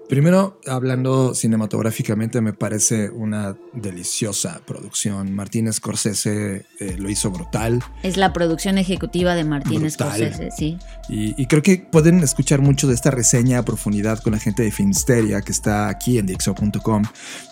[0.09, 5.33] Primero, hablando cinematográficamente, me parece una deliciosa producción.
[5.33, 7.83] Martín Scorsese eh, lo hizo brutal.
[8.03, 10.77] Es la producción ejecutiva de Martín Scorsese, sí.
[11.09, 14.71] Y, creo que pueden escuchar mucho de esta reseña a profundidad con la gente de
[14.71, 17.03] Filmsteria que está aquí en Dixo.com.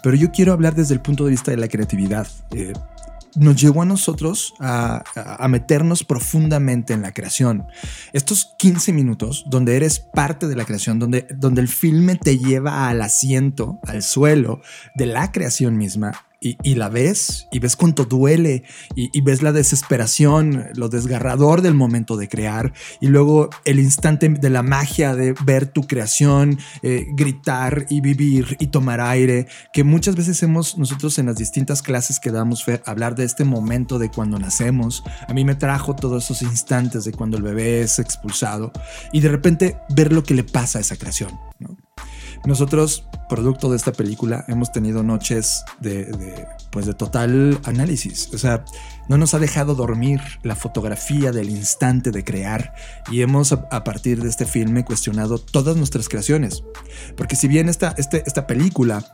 [0.03, 2.27] Pero yo quiero hablar desde el punto de vista de la creatividad.
[2.51, 2.73] Eh,
[3.35, 5.03] nos llevó a nosotros a,
[5.49, 7.67] meternos profundamente en la creación.
[8.11, 12.87] Estos 15 minutos donde eres parte de la creación, donde, donde el filme te lleva
[12.89, 14.61] al asiento, al suelo
[14.95, 18.63] de la creación misma, y, la ves y ves cuánto duele
[18.95, 24.49] y, ves la desesperación, lo desgarrador del momento de crear y luego el instante de
[24.49, 30.15] la magia de ver tu creación, eh, gritar y vivir y tomar aire, que muchas
[30.15, 34.39] veces hemos nosotros en las distintas clases que damos hablar de este momento de cuando
[34.39, 35.03] nacemos.
[35.27, 38.71] A mí me trajo todos esos instantes de cuando el bebé es expulsado
[39.11, 41.31] y de repente ver lo que le pasa a esa creación.
[42.45, 48.29] Nosotros, producto de esta película, hemos tenido noches de, pues de total análisis.
[48.33, 48.65] O sea,
[49.07, 52.73] no nos ha dejado dormir la fotografía del instante de crear
[53.09, 56.63] y hemos a, partir de este filme cuestionado todas nuestras creaciones.
[57.15, 59.05] Porque si bien esta, este, esta película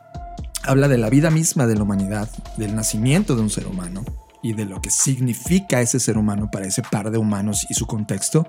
[0.64, 4.04] habla de la vida misma de la humanidad, del nacimiento de un ser humano,
[4.42, 7.86] y de lo que significa ese ser humano para ese par de humanos y su
[7.88, 8.48] contexto,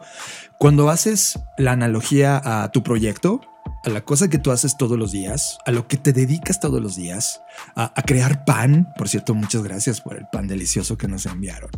[0.59, 3.41] cuando haces la analogía a tu proyecto,
[3.85, 6.83] a la cosa que tú haces todos los días, a lo que te dedicas todos
[6.83, 7.41] los días,
[7.75, 8.89] a, crear pan.
[8.97, 11.71] Por cierto, muchas gracias por el pan delicioso que nos enviaron.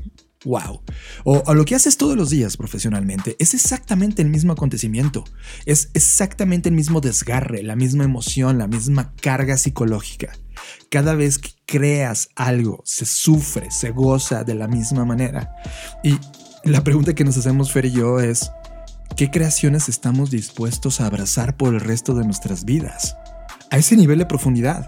[0.44, 0.82] Wow.
[1.24, 5.24] O a lo que haces todos los días profesionalmente, es exactamente el mismo acontecimiento.
[5.66, 10.32] Es exactamente el mismo desgarre, la misma emoción, la misma carga psicológica.
[10.90, 15.54] Cada vez que creas algo, se sufre, se goza de la misma manera.
[16.02, 16.18] Y
[16.64, 18.50] la pregunta que nos hacemos Fer y yo es,
[19.16, 23.16] ¿Qué creaciones estamos dispuestos a abrazar por el resto de nuestras vidas?
[23.72, 24.86] a ese nivel de profundidad.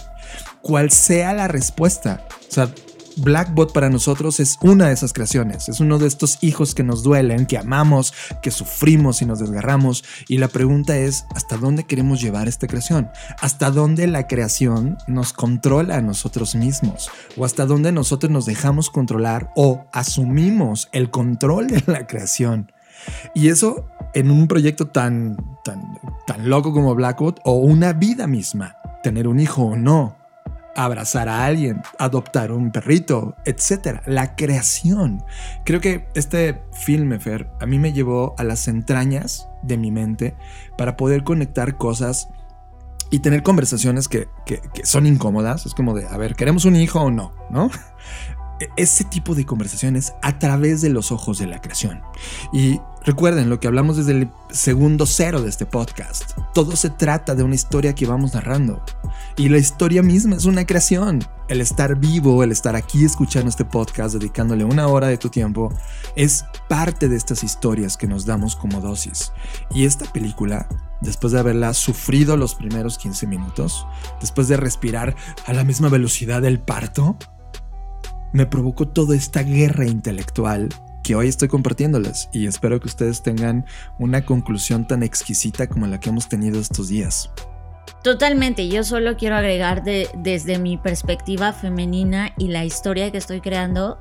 [0.60, 2.26] Cual sea la respuesta.
[2.48, 2.72] O sea,
[3.16, 7.04] Blackbot para nosotros es una de esas creaciones, es uno de estos hijos que nos
[7.04, 10.04] duelen, que amamos, que sufrimos y nos desgarramos.
[10.28, 13.08] Y la pregunta es, ¿hasta dónde queremos llevar esta creación?
[13.40, 17.08] ¿Hasta dónde la creación nos controla a nosotros mismos?
[17.36, 22.73] ¿O hasta dónde nosotros nos dejamos controlar o asumimos el control de la creación?
[23.34, 28.76] Y eso en un proyecto tan, tan, tan loco como Blackbot o una vida misma,
[29.02, 30.16] tener un hijo o no
[30.76, 34.02] abrazar a alguien, adoptar un perrito, etcétera.
[34.06, 35.22] La creación.
[35.64, 40.36] Creo que este filme, Fer, a mí me llevó a las entrañas de mi mente
[40.76, 42.28] para poder conectar cosas
[43.10, 45.66] y tener conversaciones que, que son incómodas.
[45.66, 47.32] Es como de, a ver, ¿queremos un hijo o no?
[47.50, 47.70] ¿No?
[48.60, 52.02] E-, ese tipo de conversaciones a través de los ojos de la creación.
[52.52, 56.32] Y recuerden lo que hablamos desde el segundo cero de este podcast.
[56.54, 58.82] Todo se trata de una historia que vamos narrando.
[59.36, 61.24] Y la historia misma es una creación.
[61.48, 65.72] El estar vivo, el estar aquí escuchando este podcast, dedicándole una hora de tu tiempo,
[66.16, 69.32] es parte de estas historias que nos damos como dosis.
[69.70, 70.68] Y esta película
[71.04, 73.86] después de haberla sufrido los primeros 15 minutos,
[74.20, 75.14] después de respirar
[75.46, 77.16] a la misma velocidad del parto,
[78.32, 80.68] me provocó toda esta guerra intelectual
[81.04, 83.66] que hoy estoy compartiéndoles y espero que ustedes tengan
[84.00, 87.30] una conclusión tan exquisita como la que hemos tenido estos días.
[88.02, 93.98] Totalmente, yo solo quiero agregar desde mi perspectiva femenina y la historia que estoy creando,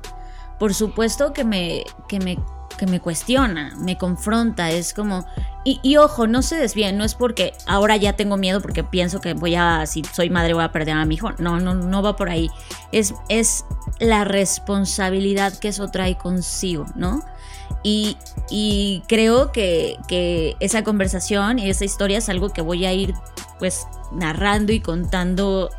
[0.58, 2.38] por supuesto que me, que me
[2.74, 5.26] que me cuestiona, me confronta, es como...
[5.66, 9.32] Y, ojo, no se desvíen, no es porque ahora ya tengo miedo porque pienso que
[9.32, 12.16] voy a, si soy madre voy a perder a mi hijo, no, no, no va
[12.16, 12.50] por ahí,
[12.92, 13.64] es, es
[13.98, 17.24] la responsabilidad que eso trae consigo, ¿no?
[17.82, 18.18] Y,
[18.50, 23.14] y creo que, que, esa conversación y esa historia es algo que voy a ir
[23.58, 25.70] pues narrando y contando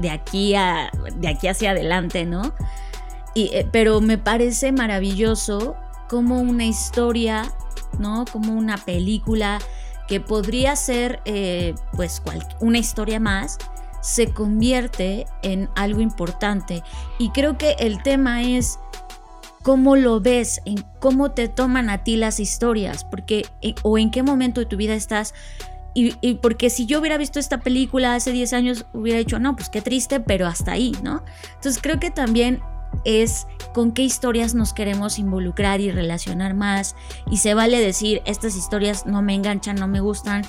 [0.00, 2.54] de aquí, a, de aquí hacia adelante, ¿no?
[3.34, 5.76] Y, eh, pero me parece maravilloso
[6.10, 7.44] como una historia,
[8.00, 8.24] ¿no?
[8.32, 9.60] Como una película
[10.08, 12.20] que podría ser eh, pues
[12.58, 13.58] una historia más,
[14.02, 16.82] se convierte en algo importante.
[17.20, 18.80] Y creo que el tema es
[19.62, 24.10] cómo lo ves, en cómo te toman a ti las historias, porque eh, o en
[24.10, 25.32] qué momento de tu vida estás.
[25.94, 29.54] Y, y, porque si yo hubiera visto esta película hace 10 años, hubiera dicho, no,
[29.54, 31.22] pues qué triste, pero hasta ahí, ¿no?
[31.54, 32.62] Entonces creo que también
[33.04, 36.96] es con qué historias nos queremos involucrar y relacionar más.
[37.30, 40.42] Y se vale decir, estas historias no me enganchan, no me gustan,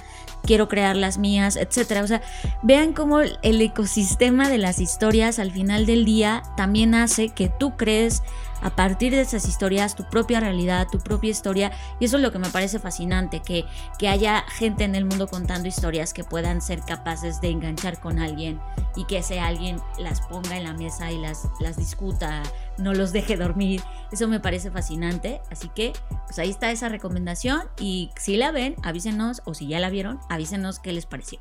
[0.43, 2.01] quiero crear las mías, etc.
[2.03, 2.21] O sea,
[2.63, 7.75] vean cómo el ecosistema de las historias al final del día también hace que tú
[7.77, 8.21] crees
[8.61, 11.71] a partir de esas historias tu propia realidad, tu propia historia.
[11.99, 13.65] Y eso es lo que me parece fascinante, que,
[13.97, 18.19] que haya gente en el mundo contando historias que puedan ser capaces de enganchar con
[18.19, 18.59] alguien
[18.95, 22.43] y que ese alguien las ponga en la mesa y las, las discuta,
[22.77, 23.81] no los deje dormir.
[24.11, 25.41] Eso me parece fascinante.
[25.49, 25.93] Así que,
[26.25, 27.63] pues ahí está esa recomendación.
[27.79, 31.39] Y si la ven, avísenos, o si ya la vieron, avísenos qué les pareció.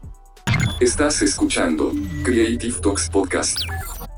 [0.80, 1.92] Estás escuchando
[2.24, 3.56] Creative Talks Podcast.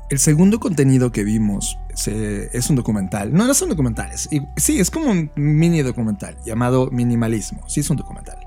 [0.09, 3.33] El segundo contenido que vimos es un documental.
[3.33, 4.27] No, no son documentales.
[4.57, 7.67] Sí, es como un mini documental llamado Minimalismo.
[7.67, 8.37] Sí, es un documental.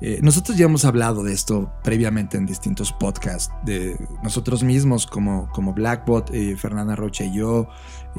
[0.00, 5.48] Eh, nosotros ya hemos hablado de esto previamente en distintos podcasts, de nosotros mismos como,
[5.52, 7.68] como Blackbot, eh, Fernanda Rocha y yo,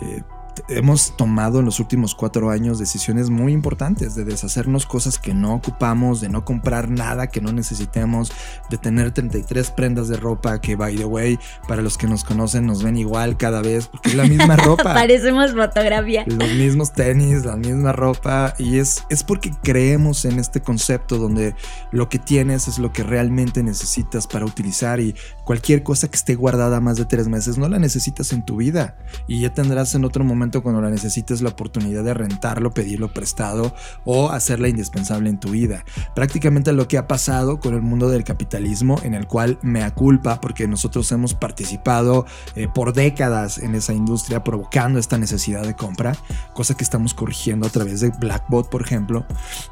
[0.02, 0.24] eh,
[0.68, 5.54] hemos tomado en los últimos cuatro años decisiones muy importantes de deshacernos cosas que no
[5.54, 8.32] ocupamos, de no comprar nada que no necesitemos,
[8.70, 12.66] de tener 33 prendas de ropa que, by the way, para los que nos conocen
[12.66, 14.94] nos ven igual cada vez porque es la misma ropa.
[14.94, 16.24] Parecemos fotografía.
[16.28, 21.56] Los mismos tenis, la misma ropa y es, es porque creemos en este concepto donde
[21.92, 26.36] lo que tienes es lo que realmente necesitas para utilizar y cualquier cosa que esté
[26.36, 30.06] guardada más de tres meses no la necesitas en tu vida y ya tendrás en
[30.06, 35.40] otro momento cuando la necesites la oportunidad de rentarlo, pedirlo prestado o hacerla indispensable en
[35.40, 35.86] tu vida.
[36.14, 40.40] Prácticamente lo que ha pasado con el mundo del capitalismo en el cual me culpa
[40.42, 46.16] porque nosotros hemos participado eh, por décadas en esa industria provocando esta necesidad de compra,
[46.54, 49.26] cosa que estamos corrigiendo a través de Blackbot, por ejemplo,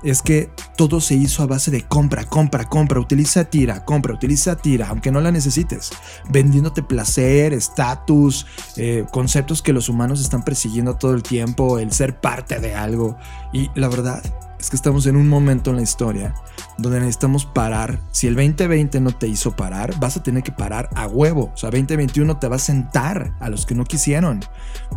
[0.03, 4.55] es que todo se hizo a base de compra, compra, compra, utiliza tira, compra, utiliza
[4.55, 5.91] tira, aunque no la necesites,
[6.29, 8.45] vendiéndote placer, estatus,
[8.77, 12.73] eh, conceptos que los humanos están persiguiendo siguiendo todo el tiempo, el ser parte de
[12.73, 13.17] algo.
[13.51, 14.23] Y la verdad
[14.59, 16.33] es que estamos en un momento en la historia
[16.77, 17.99] donde necesitamos parar.
[18.11, 21.51] Si el 2020 no te hizo parar, vas a tener que parar a huevo.
[21.53, 24.39] O sea, 2021 te va a sentar a los que no quisieron.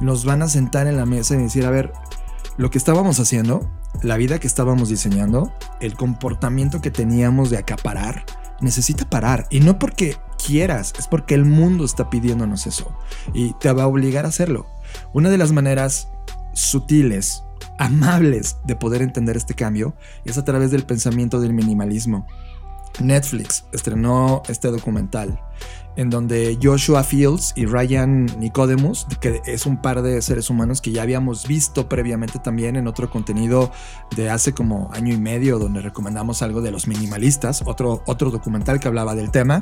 [0.00, 1.92] Nos van a sentar en la mesa y decir, a ver,
[2.56, 3.68] lo que estábamos haciendo,
[4.02, 8.24] la vida que estábamos diseñando, el comportamiento que teníamos de acaparar,
[8.60, 9.46] necesita parar.
[9.50, 12.96] Y no porque quieras, es porque el mundo está pidiéndonos eso
[13.34, 14.66] y te va a obligar a hacerlo.
[15.12, 16.08] Una de las maneras
[16.52, 17.42] sutiles,
[17.78, 19.94] amables de poder entender este cambio
[20.24, 22.26] es a través del pensamiento del minimalismo.
[23.00, 25.38] Netflix estrenó este documental
[25.96, 30.92] en donde Joshua Fields y Ryan Nicodemus, que es un par de seres humanos que
[30.92, 33.72] ya habíamos visto previamente también en otro contenido
[34.14, 38.78] de hace como año y medio, donde recomendamos algo de los minimalistas, otro, otro documental
[38.78, 39.58] que hablaba del tema,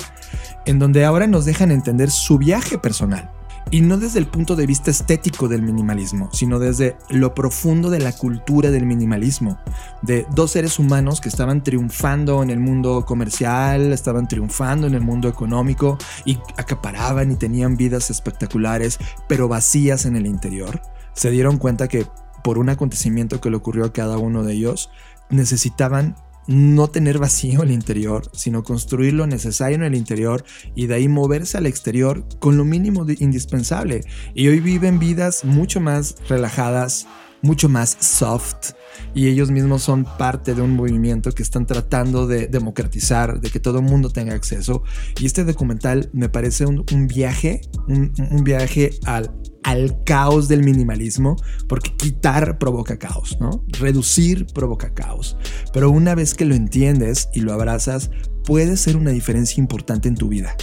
[0.65, 3.31] en donde ahora nos dejan entender su viaje personal.
[3.71, 7.99] Y no desde el punto de vista estético del minimalismo, sino desde lo profundo de
[7.99, 9.57] la cultura del minimalismo.
[10.01, 15.01] De dos seres humanos que estaban triunfando en el mundo comercial, estaban triunfando en el
[15.01, 20.81] mundo económico y acaparaban y tenían vidas espectaculares, pero vacías en el interior.
[21.13, 22.05] Se dieron cuenta que
[22.43, 24.91] por un acontecimiento que le ocurrió a cada uno de ellos,
[25.29, 26.15] necesitaban
[26.47, 30.43] no tener vacío el interior, sino construir lo necesario en el interior
[30.75, 34.01] y de ahí moverse al exterior con lo mínimo indispensable.
[34.33, 37.07] Y hoy viven vidas mucho más relajadas,
[37.41, 38.73] mucho más soft
[39.13, 43.59] y ellos mismos son parte de un movimiento que están tratando de democratizar, de que
[43.59, 44.83] todo el mundo tenga acceso.
[45.19, 49.33] Y este documental me parece un, viaje, un, viaje al
[49.65, 51.37] al caos del minimalismo,
[51.67, 53.63] porque quitar provoca caos, ¿no?
[53.67, 55.37] Reducir provoca caos.
[55.73, 58.11] Pero una vez que lo entiendes y lo abrazas,
[58.45, 60.55] puede ser una diferencia importante en tu vida.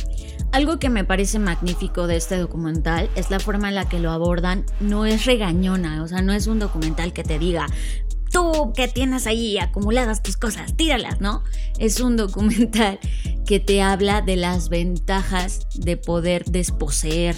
[0.53, 4.13] Algo que me parece magnífico de este documental es la forma en la que lo
[4.13, 4.65] abordan.
[4.79, 7.67] No es regañona, o sea, no es un documental que te diga,
[8.31, 11.43] tú que tienes ahí acumuladas tus cosas, tíralas, ¿no?
[11.79, 13.01] Es un documental
[13.53, 17.37] que te habla de las ventajas de poder desposeer.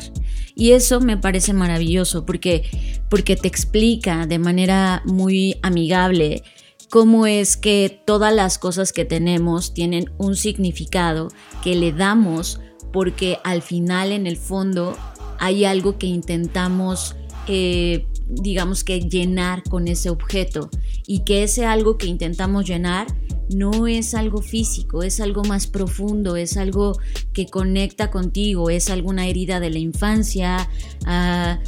[0.54, 6.44] Y eso me parece maravilloso porque, porque te explica de manera muy amigable
[6.88, 11.32] cómo es que todas las cosas que tenemos tienen un significado
[11.64, 12.60] que le damos
[12.92, 14.96] porque al final en el fondo
[15.40, 17.16] hay algo que intentamos
[17.48, 20.70] eh, digamos que llenar con ese objeto
[21.06, 23.06] y que ese algo que intentamos llenar
[23.50, 26.98] no es algo físico, es algo más profundo, es algo
[27.32, 30.68] que conecta contigo, es alguna herida de la infancia,
[31.02, 31.58] uh,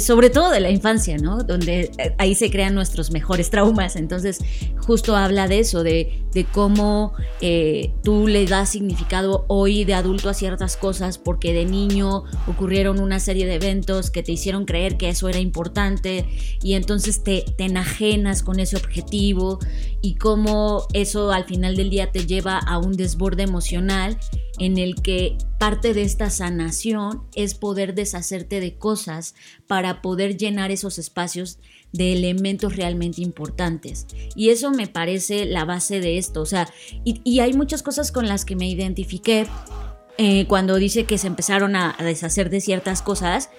[0.00, 1.42] sobre todo de la infancia, ¿no?
[1.42, 3.96] Donde eh, ahí se crean nuestros mejores traumas.
[3.96, 4.38] Entonces,
[4.78, 6.20] justo habla de eso, de,
[6.52, 12.24] cómo eh, tú le das significado hoy de adulto a ciertas cosas porque de niño
[12.48, 16.26] ocurrieron una serie de eventos que te hicieron creer que eso era importante
[16.60, 19.60] y entonces te, te enajenas con ese objetivo
[20.02, 24.18] y cómo eso al final del día te lleva a un desborde emocional
[24.58, 29.34] en el que parte de esta sanación es poder deshacerte de cosas
[29.66, 31.58] para poder llenar esos espacios
[31.92, 34.06] de elementos realmente importantes.
[34.34, 36.42] Y eso me parece la base de esto.
[36.42, 36.68] O sea,
[37.04, 39.46] y, hay muchas cosas con las que me identifiqué
[40.18, 43.50] eh, cuando dice que se empezaron a, deshacer de ciertas cosas.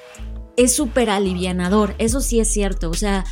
[0.57, 2.89] Es súper alivianador, eso sí es cierto.
[2.89, 3.25] O sea,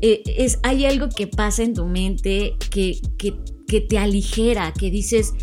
[0.00, 3.36] eh, es, hay algo que pasa en tu mente que, que,
[3.66, 5.34] que te aligera, que dices,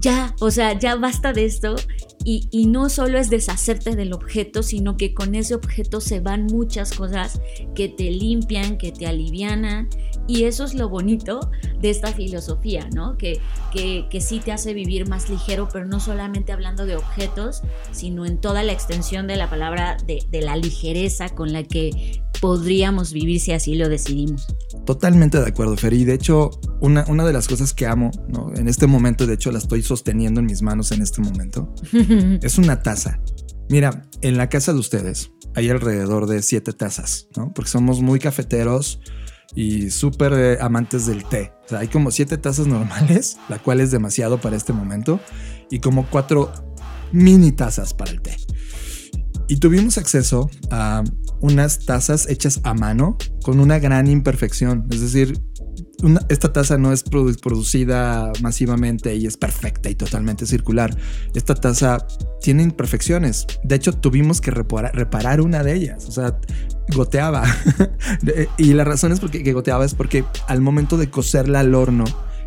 [0.00, 1.76] ya, o sea, ya basta de esto.
[2.24, 6.46] Y, y, no solo es deshacerte del objeto, sino que con ese objeto se van
[6.46, 7.40] muchas cosas
[7.74, 9.88] que te limpian, que te alivianan.
[10.28, 11.50] Y eso es lo bonito
[11.80, 13.18] de esta filosofía, ¿no?
[13.18, 13.40] Que,
[13.72, 18.24] que, que sí te hace vivir más ligero, pero no solamente hablando de objetos, sino
[18.24, 23.12] en toda la extensión de la palabra de, de la ligereza con la que podríamos
[23.12, 24.48] vivir si así lo decidimos.
[24.84, 25.92] Totalmente de acuerdo, Fer.
[25.92, 28.52] Y de hecho, una, una de las cosas que amo, ¿no?
[28.56, 31.72] en este momento, de hecho la estoy sosteniendo en mis manos en este momento,
[32.42, 33.20] es una taza.
[33.70, 37.52] Mira, en la casa de ustedes hay alrededor de siete tazas, ¿no?
[37.54, 38.98] Porque somos muy cafeteros
[39.54, 41.52] y súper eh, amantes del té.
[41.66, 45.20] O sea, hay como siete tazas normales, la cual es demasiado para este momento,
[45.70, 46.52] y como cuatro
[47.12, 48.36] mini tazas para el té.
[49.52, 51.04] Y tuvimos acceso a
[51.42, 54.86] unas tazas hechas a mano con una gran imperfección.
[54.90, 55.38] Es decir,
[56.30, 60.96] esta taza no es producida masivamente y es perfecta y totalmente circular.
[61.34, 61.98] Esta taza
[62.40, 63.46] tiene imperfecciones.
[63.62, 66.06] De hecho, tuvimos que reparar, una de ellas.
[66.08, 66.38] O sea,
[66.96, 67.44] goteaba.
[68.56, 72.04] y la razón es porque que goteaba es porque al momento de cocerla al horno,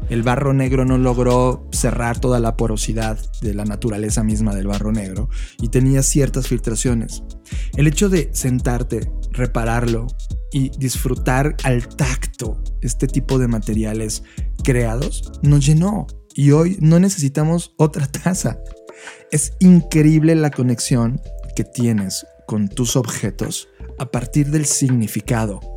[0.10, 4.92] el barro negro no logró cerrar toda la porosidad de la naturaleza misma del barro
[4.92, 5.30] negro
[5.62, 7.24] y tenía ciertas filtraciones.
[7.76, 10.08] El hecho de sentarte, repararlo
[10.52, 14.24] y disfrutar al tacto este tipo de materiales
[14.64, 18.60] creados nos llenó y hoy no necesitamos otra taza.
[19.32, 21.20] Es increíble la conexión
[21.56, 25.75] que tienes con tus objetos a partir del significado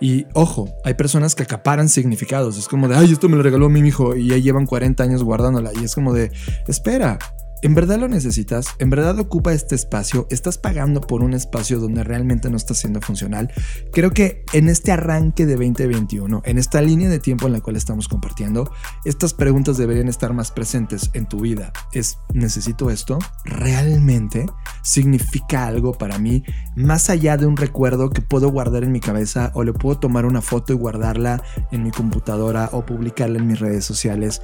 [0.00, 2.58] y ojo, hay personas que acaparan significados.
[2.58, 5.22] Es como de, ay, esto me lo regaló mi hijo y ya llevan 40 años
[5.22, 5.70] guardándola.
[5.74, 6.30] Y es como de,
[6.66, 7.18] espera,
[7.64, 8.74] ¿En verdad lo necesitas?
[8.78, 10.26] ¿En verdad ocupa este espacio?
[10.28, 13.50] ¿Estás pagando por un espacio donde realmente no está siendo funcional?
[13.90, 17.76] Creo que en este arranque de 2021, en esta línea de tiempo en la cual
[17.76, 18.70] estamos compartiendo,
[19.06, 21.72] estas preguntas deberían estar más presentes en tu vida.
[21.92, 23.18] ¿Es necesito esto?
[23.46, 24.44] ¿Realmente
[24.82, 26.44] significa algo para mí
[26.76, 30.26] más allá de un recuerdo que puedo guardar en mi cabeza o le puedo tomar
[30.26, 31.42] una foto y guardarla
[31.72, 34.42] en mi computadora o publicarla en mis redes sociales?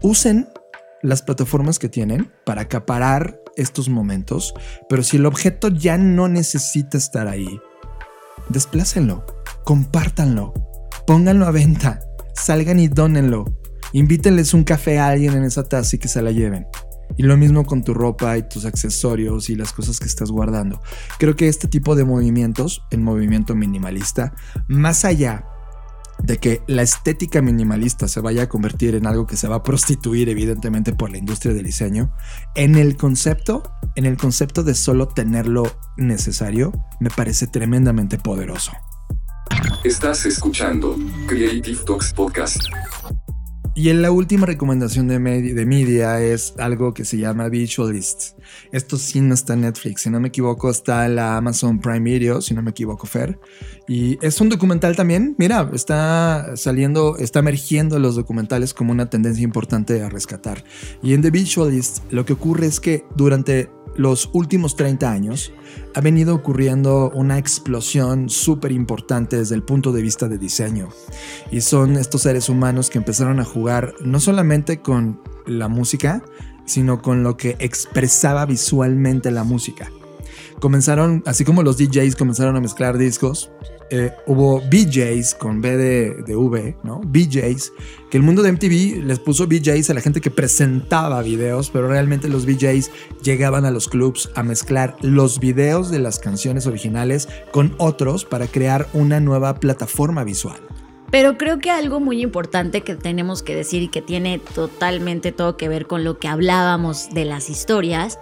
[0.00, 0.48] Usen
[1.02, 4.54] las plataformas que tienen para acaparar estos momentos,
[4.88, 7.60] pero si el objeto ya no necesita estar ahí,
[8.48, 9.24] desplácenlo,
[9.64, 10.54] compártanlo,
[11.06, 12.00] pónganlo a venta,
[12.34, 13.44] salgan y dónenlo,
[13.92, 16.66] invítenles un café a alguien en esa taza y que se la lleven.
[17.16, 20.80] Y lo mismo con tu ropa y tus accesorios y las cosas que estás guardando.
[21.18, 24.34] Creo que este tipo de movimientos, el movimiento minimalista,
[24.68, 25.44] más allá
[26.22, 29.62] de que la estética minimalista se vaya a convertir en algo que se va a
[29.62, 32.12] prostituir evidentemente por la industria del diseño,
[32.54, 33.62] en el concepto,
[33.94, 35.64] en el concepto de solo tener lo
[35.96, 38.72] necesario, me parece tremendamente poderoso.
[39.84, 40.96] Estás escuchando
[41.26, 42.60] Creative Talks Podcast.
[43.78, 48.36] Y en la última recomendación de, de media es algo que se llama Visualist.
[48.72, 52.00] Esto sí no está en Netflix, si no me equivoco está en la Amazon Prime
[52.00, 53.38] Video, si no me equivoco Fer.
[53.86, 59.44] Y es un documental también, mira, está saliendo, está emergiendo los documentales como una tendencia
[59.44, 60.64] importante a rescatar.
[61.00, 65.52] Y en The Visualist lo que ocurre es que durante los últimos 30 años
[65.94, 70.88] ha venido ocurriendo una explosión súper importante desde el punto de vista de diseño.
[71.50, 76.22] Y son estos seres humanos que empezaron a jugar no solamente con la música,
[76.64, 79.90] sino con lo que expresaba visualmente la música.
[80.60, 83.50] Comenzaron, así como los DJs comenzaron a mezclar discos,
[83.90, 87.00] eh, hubo BJs con B de, V, ¿no?
[87.04, 87.72] BJs,
[88.10, 91.88] que el mundo de MTV les puso BJs a la gente que presentaba videos, pero
[91.88, 92.90] realmente los BJs
[93.22, 98.46] llegaban a los clubs a mezclar los videos de las canciones originales con otros para
[98.46, 100.60] crear una nueva plataforma visual.
[101.10, 105.56] Pero creo que algo muy importante que tenemos que decir y que tiene totalmente todo
[105.56, 108.18] que ver con lo que hablábamos de las historias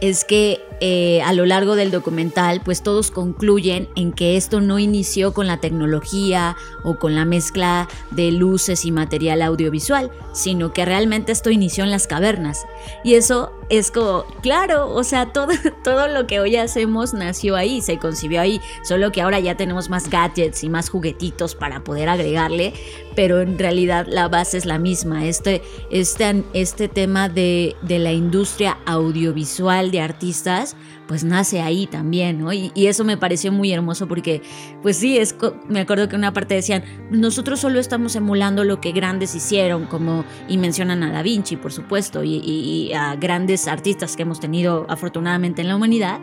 [0.00, 4.78] es que eh, a lo largo del documental, pues todos concluyen en que esto no
[4.78, 10.84] inició con la tecnología o con la mezcla de luces y material audiovisual, sino que
[10.84, 12.66] realmente esto inició en las cavernas.
[13.04, 15.48] Y eso es como, claro, o sea, todo,
[15.84, 19.88] todo lo que hoy hacemos nació ahí, se concibió ahí, solo que ahora ya tenemos
[19.88, 22.74] más gadgets y más juguetitos para poder agregarle,
[23.16, 25.26] pero en realidad la base es la misma.
[25.26, 30.76] Este, este, este tema de, de la industria audiovisual de artistas,
[31.08, 32.52] pues nace ahí también, ¿no?
[32.52, 34.42] Y, eso me pareció muy hermoso porque,
[34.82, 35.34] pues sí, es,
[35.68, 40.24] me acuerdo que una parte decían, nosotros solo estamos emulando lo que grandes hicieron, como,
[40.48, 45.62] y mencionan a Da Vinci, por supuesto, y a grandes artistas que hemos tenido afortunadamente
[45.62, 46.20] en la humanidad.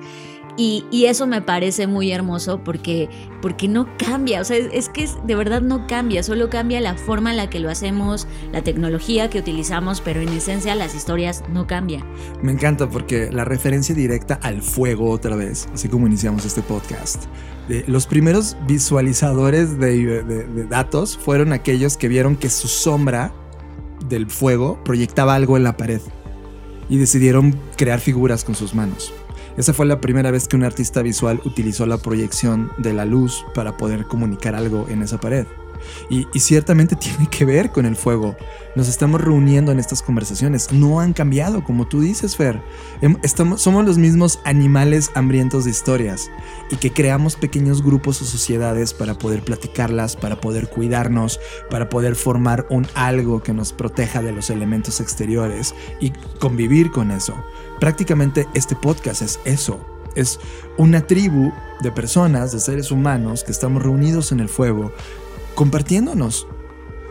[0.56, 3.10] Y, eso me parece muy hermoso porque,
[3.42, 7.32] porque no cambia, o sea, es, que de verdad no cambia, solo cambia la forma
[7.32, 11.68] en la que lo hacemos, la tecnología que utilizamos, pero en esencia las historias no
[11.68, 12.04] cambian.
[12.42, 17.26] Me encanta porque la referencia directa al fuego otra vez, así como iniciamos este podcast.
[17.88, 23.34] los primeros visualizadores de datos fueron aquellos que vieron que su sombra
[24.08, 26.02] del fuego proyectaba algo en la pared
[26.90, 29.14] y decidieron crear figuras con sus manos.
[29.56, 33.46] Esa fue la primera vez que un artista visual utilizó la proyección de la luz
[33.54, 35.46] para poder comunicar algo en esa pared.
[36.10, 38.36] Y, ciertamente tiene que ver con el fuego.
[38.76, 40.72] Nos estamos reuniendo en estas conversaciones.
[40.72, 42.62] No han cambiado, como tú dices, Fer.
[43.22, 46.32] Estamos, somos los mismos animales hambrientos de historias
[46.72, 52.16] y que creamos pequeños grupos o sociedades para poder platicarlas, para poder cuidarnos, para poder
[52.16, 57.36] formar un algo que nos proteja de los elementos exteriores y convivir con eso.
[57.80, 59.80] Prácticamente este podcast es eso.
[60.16, 60.40] Es
[60.78, 64.94] una tribu de personas, de seres humanos que estamos reunidos en el fuego
[65.56, 66.48] compartiéndonos.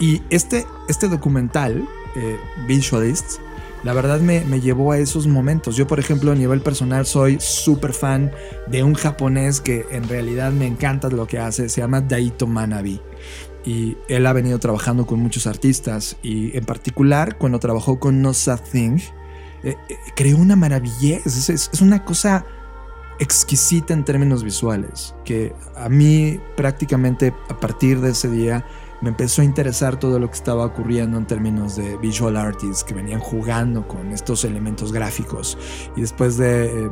[0.00, 2.36] Y este, este documental, eh,
[2.66, 3.40] Visualists,
[3.84, 5.76] la verdad me, me, llevó a esos momentos.
[5.76, 8.30] Yo, por ejemplo, a nivel personal soy súper fan
[8.68, 11.68] de un japonés que en realidad me encanta lo que hace.
[11.68, 13.00] Se llama Daito Manabi.
[13.64, 16.16] Y él ha venido trabajando con muchos artistas.
[16.22, 18.98] Y en particular, cuando trabajó con No Thing,
[19.64, 21.18] eh, eh, creó una maravilla.
[21.24, 22.46] Es, es, es una cosa
[23.22, 28.66] exquisita en términos visuales, que a mí prácticamente a partir de ese día
[29.00, 32.94] me empezó a interesar todo lo que estaba ocurriendo en términos de visual artists que
[32.94, 35.56] venían jugando con estos elementos gráficos.
[35.96, 36.90] Y después de eh,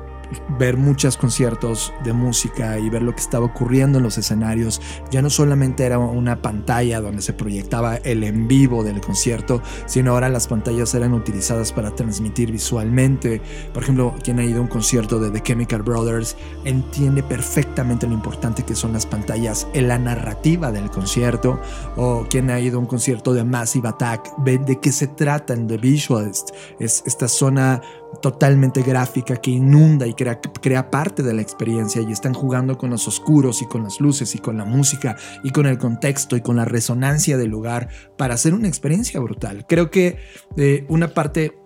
[0.59, 4.81] ver muchos conciertos de música y ver lo que estaba ocurriendo en los escenarios.
[5.11, 10.13] Ya no solamente era una pantalla donde se proyectaba el en vivo del concierto, sino
[10.13, 13.41] ahora las pantallas eran utilizadas para transmitir visualmente.
[13.73, 18.15] Por ejemplo, quien ha ido a un concierto de The Chemical Brothers entiende perfectamente lo
[18.15, 21.61] importante que son las pantallas en la narrativa del concierto.
[21.97, 25.55] O quien ha ido a un concierto de Massive Attack, ve de qué se trata
[25.55, 26.51] en The Visualist.
[26.79, 27.83] Es esta zona
[28.21, 33.07] totalmente gráfica que inunda y crea, parte de la experiencia y están jugando con los
[33.09, 36.57] oscuros y con las luces y con la música y con el contexto y con
[36.57, 39.67] la resonancia del lugar para hacer una experiencia brutal.
[39.69, 40.19] Creo que
[40.57, 41.59] eh, una parte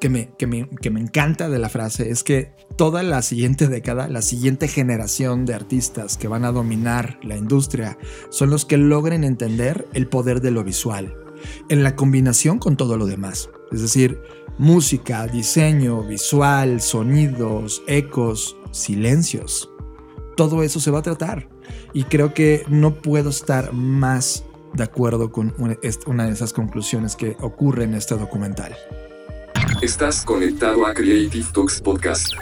[0.00, 3.68] que me, que, me, que me encanta de la frase es que toda la siguiente
[3.68, 7.96] década, la siguiente generación de artistas que van a dominar la industria
[8.30, 11.14] son los que logren entender el poder de lo visual
[11.68, 13.48] en la combinación con todo lo demás.
[13.74, 14.20] Es decir,
[14.56, 19.68] música, diseño, visual, sonidos, ecos, silencios.
[20.36, 21.48] Todo eso se va a tratar.
[21.92, 24.44] Y creo que no puedo estar más
[24.74, 25.54] de acuerdo con
[26.06, 28.74] una de esas conclusiones que ocurre en este documental.
[29.82, 32.32] Estás conectado a Creative Talks Podcast.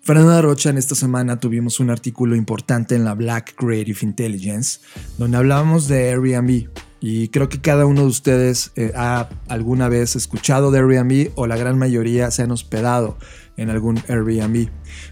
[0.00, 4.80] Fernanda Rocha, en esta semana tuvimos un artículo importante en la Black Creative Intelligence,
[5.16, 6.68] donde hablábamos de Airbnb
[7.02, 11.48] y creo que cada uno de ustedes eh, ha alguna vez escuchado de Airbnb o
[11.48, 13.18] la gran mayoría se han hospedado
[13.56, 14.68] en algún Airbnb.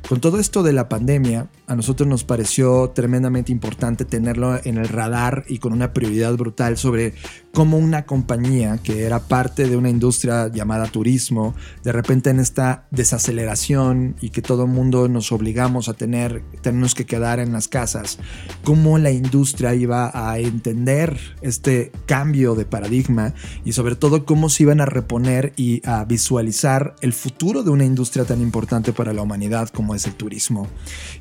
[0.09, 4.89] Con todo esto de la pandemia, a nosotros nos pareció tremendamente importante tenerlo en el
[4.89, 7.15] radar y con una prioridad brutal sobre
[7.53, 12.87] cómo una compañía que era parte de una industria llamada turismo, de repente en esta
[12.91, 17.69] desaceleración y que todo el mundo nos obligamos a tener, tenemos que quedar en las
[17.69, 18.19] casas,
[18.65, 24.65] cómo la industria iba a entender este cambio de paradigma y sobre todo cómo se
[24.65, 29.23] iban a reponer y a visualizar el futuro de una industria tan importante para la
[29.23, 30.69] humanidad como es el turismo.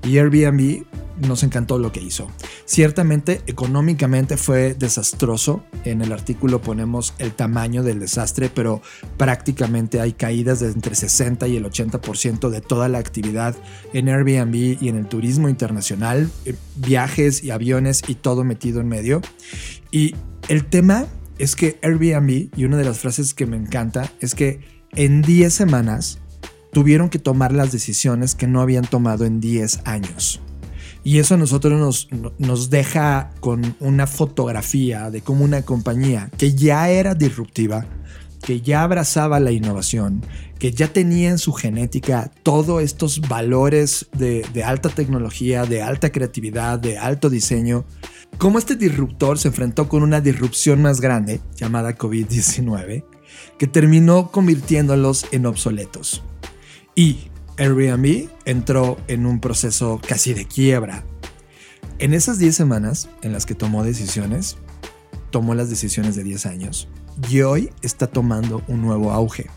[0.04, 0.86] Y Airbnb
[1.28, 2.30] nos encantó lo que hizo.
[2.66, 5.64] Ciertamente económicamente fue desastroso.
[5.84, 8.82] En el artículo ponemos el tamaño del desastre, pero
[9.18, 13.56] prácticamente hay caídas de entre 60 y el 80% de toda la actividad
[13.93, 18.88] en Airbnb y en el turismo internacional, eh, viajes y aviones y todo metido en
[18.88, 19.22] medio.
[19.91, 20.16] Y
[20.47, 24.60] el tema es que Airbnb, y una de las frases que me encanta, es que
[24.93, 26.20] en 10 semanas
[26.72, 30.41] tuvieron que tomar las decisiones que no habían tomado en 10 años.
[31.03, 36.53] Y eso a nosotros nos, nos deja con una fotografía de cómo una compañía que
[36.53, 37.86] ya era disruptiva,
[38.43, 40.24] que ya abrazaba la innovación,
[40.59, 46.11] que ya tenía en su genética todos estos valores de, de, alta tecnología, de alta
[46.11, 47.86] creatividad, de alto diseño,
[48.38, 53.05] cómo este disruptor se enfrentó con una disrupción más grande llamada COVID-19,
[53.57, 56.24] que terminó convirtiéndolos en obsoletos.
[57.00, 61.06] Y Airbnb entró en un proceso casi de quiebra.
[61.97, 64.58] En esas 10 semanas en las que tomó decisiones,
[65.30, 66.89] tomó las decisiones de 10 años
[67.30, 69.50] y hoy está tomando un nuevo auge.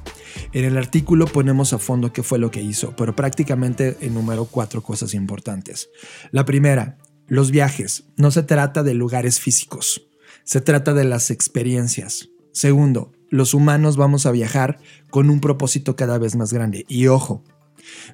[0.53, 4.80] En el artículo ponemos a fondo qué fue lo que hizo, pero prácticamente enumero cuatro
[4.80, 5.90] cosas importantes.
[6.30, 8.05] La primera, los viajes.
[8.16, 10.07] No se trata de lugares físicos,
[10.45, 12.28] se trata de las experiencias.
[12.53, 14.78] Segundo, los humanos vamos a viajar
[15.11, 16.85] con un propósito cada vez más grande.
[16.87, 17.43] Y ojo,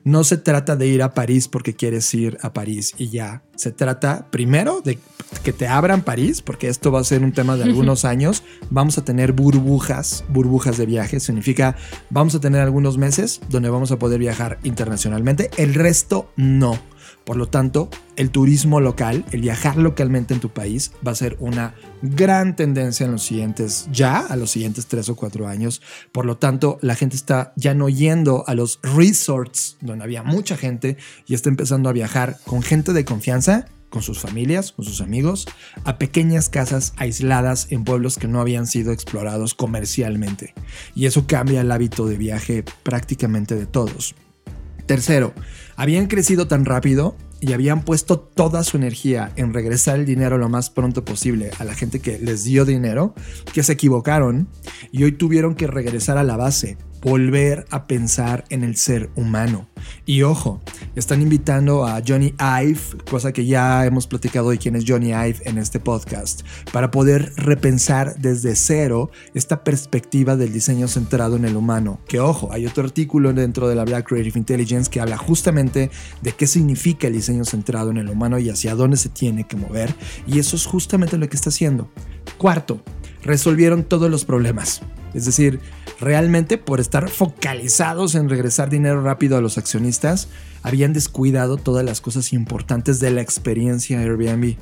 [0.05, 3.43] no se trata de ir a París porque quieres ir a París y ya.
[3.57, 4.99] Se trata primero de
[5.43, 8.45] que te abran París, porque esto va a ser un tema de algunos años.
[8.71, 11.19] Vamos a tener burbujas, burbujas de viaje.
[11.19, 11.75] Significa,
[12.11, 15.51] vamos a tener algunos meses donde vamos a poder viajar internacionalmente.
[15.57, 16.79] El resto no.
[17.29, 21.37] Por lo tanto, el turismo local, el viajar localmente en tu país, va a ser
[21.41, 25.83] una gran tendencia en los siguientes, ya a los siguientes tres o cuatro años.
[26.11, 30.57] Por lo tanto, la gente está ya no yendo a los resorts donde había mucha
[30.57, 35.03] gente y está empezando a viajar con gente de confianza con sus familias, con sus
[35.03, 35.47] amigos,
[35.85, 40.55] a pequeñas casas aisladas en pueblos que no habían sido explorados comercialmente.
[40.95, 44.15] Y eso cambia el hábito de viaje prácticamente de todos.
[44.87, 45.35] Tercero,
[45.79, 50.49] habían crecido tan rápido y habían puesto toda su energía en regresar el dinero lo
[50.49, 53.15] más pronto posible a la gente que les dio dinero,
[53.55, 54.49] que se equivocaron
[54.91, 59.69] y hoy tuvieron que regresar a la base, volver a pensar en el ser humano.
[60.05, 60.61] Y ojo,
[60.97, 65.39] están invitando a Johnny Ive, cosa que ya hemos platicado de quién es Johnny Ive
[65.45, 66.43] en este podcast,
[66.73, 72.01] para poder repensar desde cero esta perspectiva del diseño centrado en el humano.
[72.09, 75.91] Que ojo, hay otro artículo dentro de la Black Creative Intelligence que habla justamente
[76.23, 79.57] de qué significa el diseño centrado en el humano y hacia dónde se tiene que
[79.57, 79.95] mover.
[80.27, 81.91] Y eso es justamente lo que está haciendo.
[82.39, 82.83] Cuarto,
[83.23, 84.83] resolvieron todos los problemas.
[85.15, 85.61] Es decir,
[86.01, 90.29] Realmente por estar focalizados en regresar dinero rápido a los accionistas,
[90.63, 94.57] habían descuidado todas las cosas importantes de la experiencia Airbnb.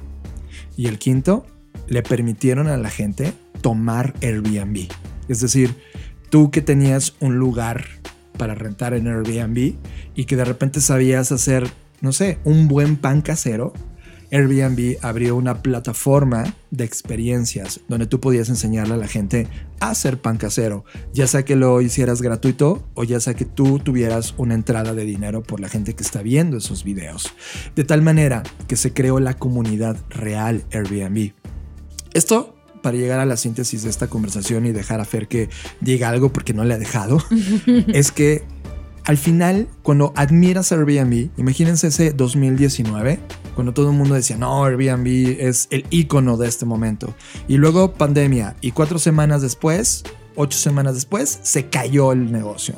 [0.77, 1.47] Y el quinto,
[1.89, 4.89] le permitieron a la gente tomar Airbnb.
[5.29, 5.75] Es decir,
[6.31, 7.85] tú que tenías un lugar
[8.37, 9.75] para rentar en Airbnb
[10.15, 11.69] y que de repente sabías hacer,
[12.01, 13.73] no sé, un buen pan casero,
[14.37, 19.49] Airbnb abrió una plataforma de experiencias donde tú podías enseñarle a la gente
[19.81, 20.85] a hacer pan casero,
[21.15, 25.07] ya sea que lo hicieras gratuito o ya sea que tú tuvieras una entrada de
[25.07, 27.33] dinero por la gente que está viendo esos videos.
[27.75, 31.33] De tal manera que se creó la comunidad real Airbnb.
[32.13, 35.49] Esto para llegar a la síntesis de esta conversación y dejar a Fer que
[35.81, 37.21] diga algo porque no le ha dejado,
[37.89, 38.45] es que
[39.07, 43.21] al final, cuando admiras Airbnb, imagínense ese 2019,
[43.55, 45.07] cuando todo el mundo decía, no, Airbnb
[45.39, 47.15] es el icono de este momento.
[47.47, 50.03] Y luego pandemia, y cuatro semanas después,
[50.35, 52.75] ocho semanas después, se cayó el negocio.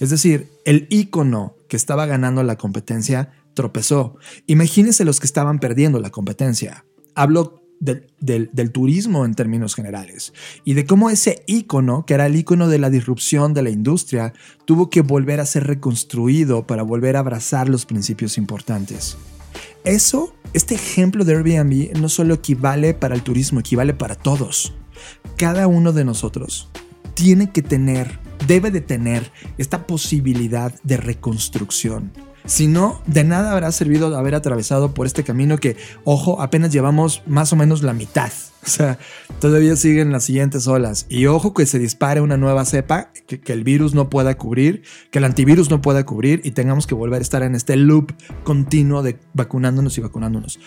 [0.00, 4.16] Es decir, el icono que estaba ganando la competencia tropezó.
[4.46, 6.86] Imagínense los que estaban perdiendo la competencia.
[7.14, 10.32] Hablo del, turismo en términos generales
[10.64, 14.32] y de cómo ese icono, que era el icono de la disrupción de la industria,
[14.64, 19.16] tuvo que volver a ser reconstruido para volver a abrazar los principios importantes.
[19.84, 24.74] Eso, este ejemplo de Airbnb no solo equivale para el turismo, equivale para todos.
[25.36, 26.68] Cada uno de nosotros
[27.14, 32.12] tiene que tener, debe de tener esta posibilidad de reconstrucción
[32.46, 37.22] si no, de nada habrá servido haber atravesado por este camino que, ojo, apenas llevamos
[37.26, 38.32] más o menos la mitad.
[38.64, 38.98] O sea,
[39.38, 41.06] todavía siguen las siguientes olas.
[41.08, 44.82] Y ojo que se dispare una nueva cepa que, que, el virus no pueda cubrir,
[45.12, 48.12] que el antivirus no pueda cubrir y tengamos que volver a estar en este loop
[48.42, 50.58] continuo de vacunándonos y vacunándonos.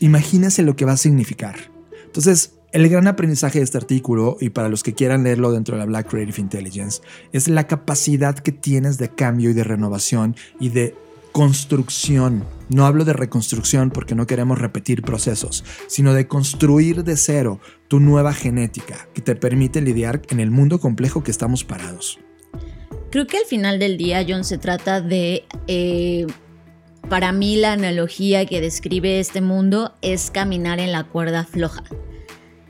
[0.00, 1.56] Imagínense lo que va a significar.
[2.04, 5.80] Entonces, el gran aprendizaje de este artículo, y para los que quieran leerlo dentro de
[5.80, 7.02] la Black Creative Intelligence,
[7.32, 10.94] es la capacidad que tienes de cambio y de renovación y de
[11.32, 12.44] construcción.
[12.68, 18.00] No hablo de reconstrucción porque no queremos repetir procesos, sino de construir de cero tu
[18.00, 22.18] nueva genética que te permite lidiar en el mundo complejo que estamos parados.
[23.10, 25.44] Creo que al final del día, John, se trata de...
[25.66, 26.26] Eh,
[27.08, 31.82] para mí la analogía que describe este mundo es caminar en la cuerda floja.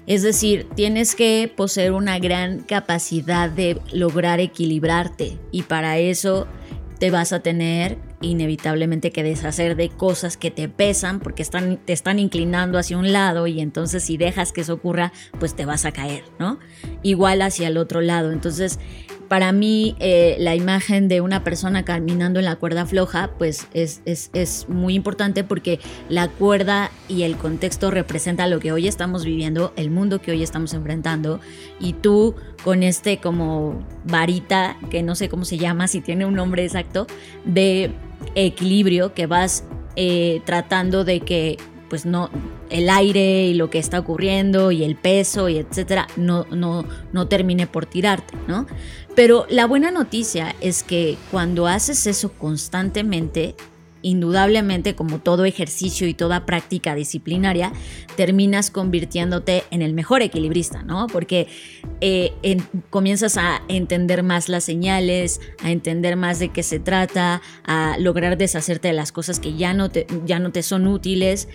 [0.06, 6.48] Es decir, tienes que poseer una gran capacidad de lograr equilibrarte y para eso
[7.01, 11.94] te vas a tener inevitablemente que deshacer de cosas que te pesan porque están, te
[11.94, 15.86] están inclinando hacia un lado y entonces si dejas que eso ocurra, pues te vas
[15.86, 16.59] a caer, ¿no?
[17.03, 18.32] Igual hacia el otro lado.
[18.32, 18.78] Entonces,
[19.31, 24.03] para mí eh, la imagen de una persona caminando en la cuerda floja pues es,
[24.05, 25.78] es, muy importante porque
[26.09, 30.43] la cuerda y el contexto representa lo que hoy estamos viviendo, el mundo que hoy
[30.43, 31.39] estamos enfrentando.
[31.78, 36.35] Y tú con este como varita que no sé cómo se llama, si tiene un
[36.35, 37.07] nombre exacto,
[37.45, 37.93] de
[38.35, 39.62] equilibrio que vas
[39.95, 41.57] eh, tratando de que
[41.91, 42.30] pues no
[42.70, 47.28] el aire y lo que está ocurriendo y el peso y etcétera no, no, no
[47.28, 48.66] termine por tirarte, ¿no?
[49.14, 53.57] Pero la buena noticia es que cuando haces eso constantemente,
[54.03, 57.72] indudablemente como todo ejercicio y toda práctica disciplinaria,
[58.16, 61.07] terminas convirtiéndote en el mejor equilibrista, ¿no?
[61.09, 61.49] Porque
[62.01, 62.32] eh,
[62.88, 68.38] comienzas a entender más las señales, a entender más de qué se trata, a lograr
[68.38, 71.49] deshacerte de las cosas que ya no te, ya no te son útiles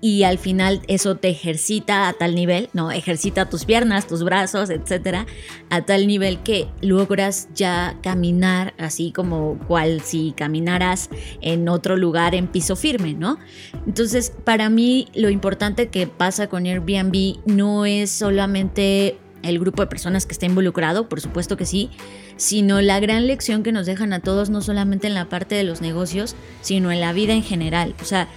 [0.00, 4.70] y al final eso te ejercita a tal nivel, no, ejercita tus piernas, tus brazos,
[4.70, 5.26] etcétera,
[5.68, 11.10] a tal nivel que logras ya caminar así como cual si caminaras
[11.42, 13.38] en otro lugar en piso firme, ¿no?
[13.86, 19.88] Entonces, para mí lo importante que pasa con Airbnb no es solamente el grupo de
[19.88, 21.90] personas que está involucrado, por supuesto que sí,
[22.36, 25.64] sino la gran lección que nos dejan a todos, no solamente en la parte de
[25.64, 27.94] los negocios, sino en la vida en general.
[28.02, 28.28] O sea,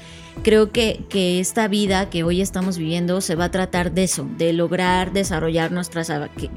[0.42, 4.28] creo que, que, esta vida que hoy estamos viviendo se va a tratar de eso,
[4.38, 6.12] de lograr desarrollar nuestras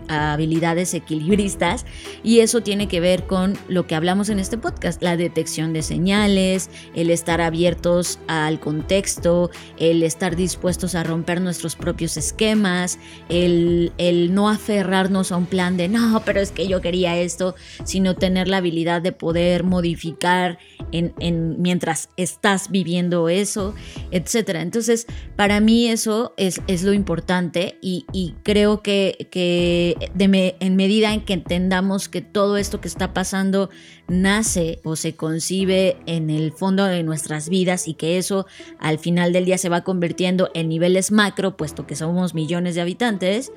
[0.08, 1.84] habilidades equilibristas
[2.22, 5.82] y eso tiene que ver con lo que hablamos en este podcast, la detección de
[5.82, 12.98] señales, el estar abiertos al contexto, el estar dispuestos a romper nuestros propios esquemas,
[13.28, 17.54] el, el no aferrarnos a un plan de no, pero es que yo quería esto,
[17.84, 20.58] sino tener la habilidad de poder modificar
[20.92, 23.65] en, en mientras estás viviendo eso
[24.10, 24.62] etcétera.
[24.62, 25.06] Entonces,
[25.36, 32.20] para mí eso es, lo importante y, creo que, en medida en que entendamos que
[32.20, 33.70] todo esto que está pasando
[34.08, 38.46] nace o se concibe en el fondo de nuestras vidas y que eso
[38.78, 42.80] al final del día se va convirtiendo en niveles macro, puesto que somos millones de
[42.80, 43.52] habitantes,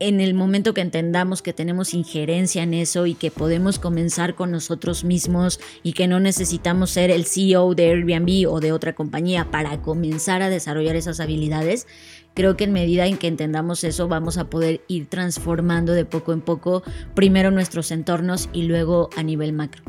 [0.00, 4.50] en el momento que entendamos que tenemos injerencia en eso y que podemos comenzar con
[4.50, 9.50] nosotros mismos y que no necesitamos ser el CEO de Airbnb o de otra compañía
[9.50, 11.86] para comenzar a desarrollar esas habilidades,
[12.34, 16.32] creo que en medida en que entendamos eso vamos a poder ir transformando de poco
[16.32, 16.82] en poco
[17.14, 19.82] primero nuestros entornos y luego a nivel macro.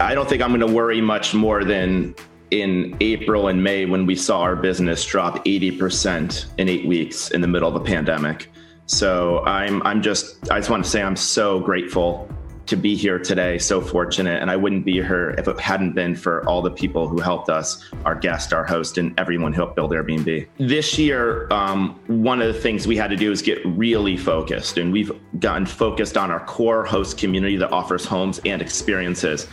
[0.00, 2.14] I don't think I'm going to worry much more than
[2.50, 7.40] in April and May when we saw our business drop 80% in eight weeks in
[7.40, 8.50] the middle of a pandemic.
[8.86, 12.28] So I'm I'm just I just want to say I'm so grateful
[12.70, 14.40] to be here today, so fortunate.
[14.40, 17.50] And I wouldn't be here if it hadn't been for all the people who helped
[17.50, 20.46] us, our guest, our host, and everyone who helped build Airbnb.
[20.58, 24.78] This year, um, one of the things we had to do is get really focused.
[24.78, 29.48] And we've gotten focused on our core host community that offers homes and experiences.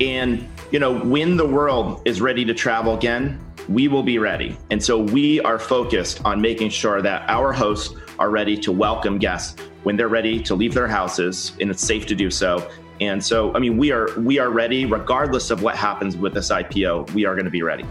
[0.00, 4.56] And, you know, when the world is ready to travel again, we will be ready.
[4.70, 9.18] And so we are focused on making sure that our hosts are ready to welcome
[9.18, 12.68] guests when they're ready to leave their houses and it's safe to do so.
[13.00, 16.50] And so, I mean, we are we are ready regardless of what happens with this
[16.50, 17.14] IPO.
[17.14, 17.84] We are going to be ready.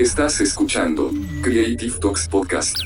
[0.00, 1.12] Estás escuchando
[1.42, 2.82] Creative Talks Podcast.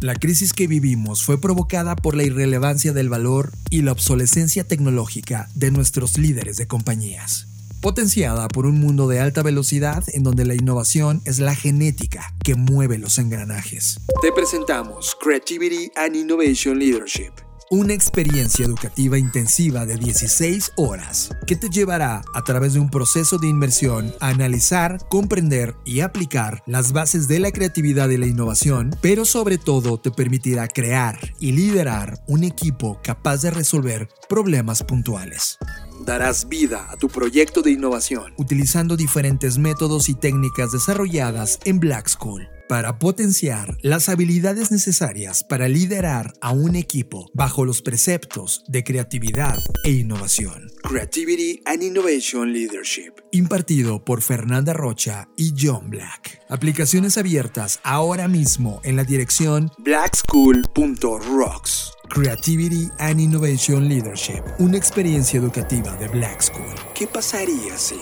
[0.00, 5.48] La crisis que vivimos fue provocada por la irrelevancia del valor y la obsolescencia tecnológica
[5.54, 7.51] de nuestros líderes de compañías
[7.82, 12.54] potenciada por un mundo de alta velocidad en donde la innovación es la genética que
[12.54, 14.00] mueve los engranajes.
[14.22, 17.32] Te presentamos Creativity and Innovation Leadership
[17.72, 23.38] una experiencia educativa intensiva de 16 horas que te llevará a través de un proceso
[23.38, 28.94] de inmersión a analizar, comprender y aplicar las bases de la creatividad y la innovación,
[29.00, 35.58] pero sobre todo te permitirá crear y liderar un equipo capaz de resolver problemas puntuales
[36.04, 42.08] darás vida a tu proyecto de innovación utilizando diferentes métodos y técnicas desarrolladas en Black
[42.08, 48.82] School para potenciar las habilidades necesarias para liderar a un equipo bajo los preceptos de
[48.82, 50.70] creatividad e innovación.
[50.82, 56.40] Creativity and Innovation Leadership, impartido por Fernanda Rocha y John Black.
[56.48, 61.92] Aplicaciones abiertas ahora mismo en la dirección blackschool.rocks.
[62.12, 66.74] Creativity and Innovation Leadership, una experiencia educativa de Black School.
[66.94, 67.96] ¿Qué pasaría si?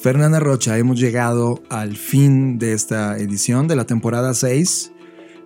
[0.00, 4.90] Fernanda Rocha, hemos llegado al fin de esta edición de la temporada 6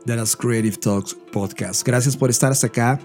[0.05, 1.85] de las Creative Talks Podcast.
[1.85, 3.01] Gracias por estar hasta acá.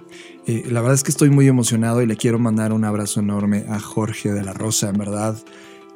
[0.46, 3.66] Eh, la verdad es que estoy muy emocionado y le quiero mandar un abrazo enorme
[3.70, 5.36] a Jorge de la Rosa, en verdad.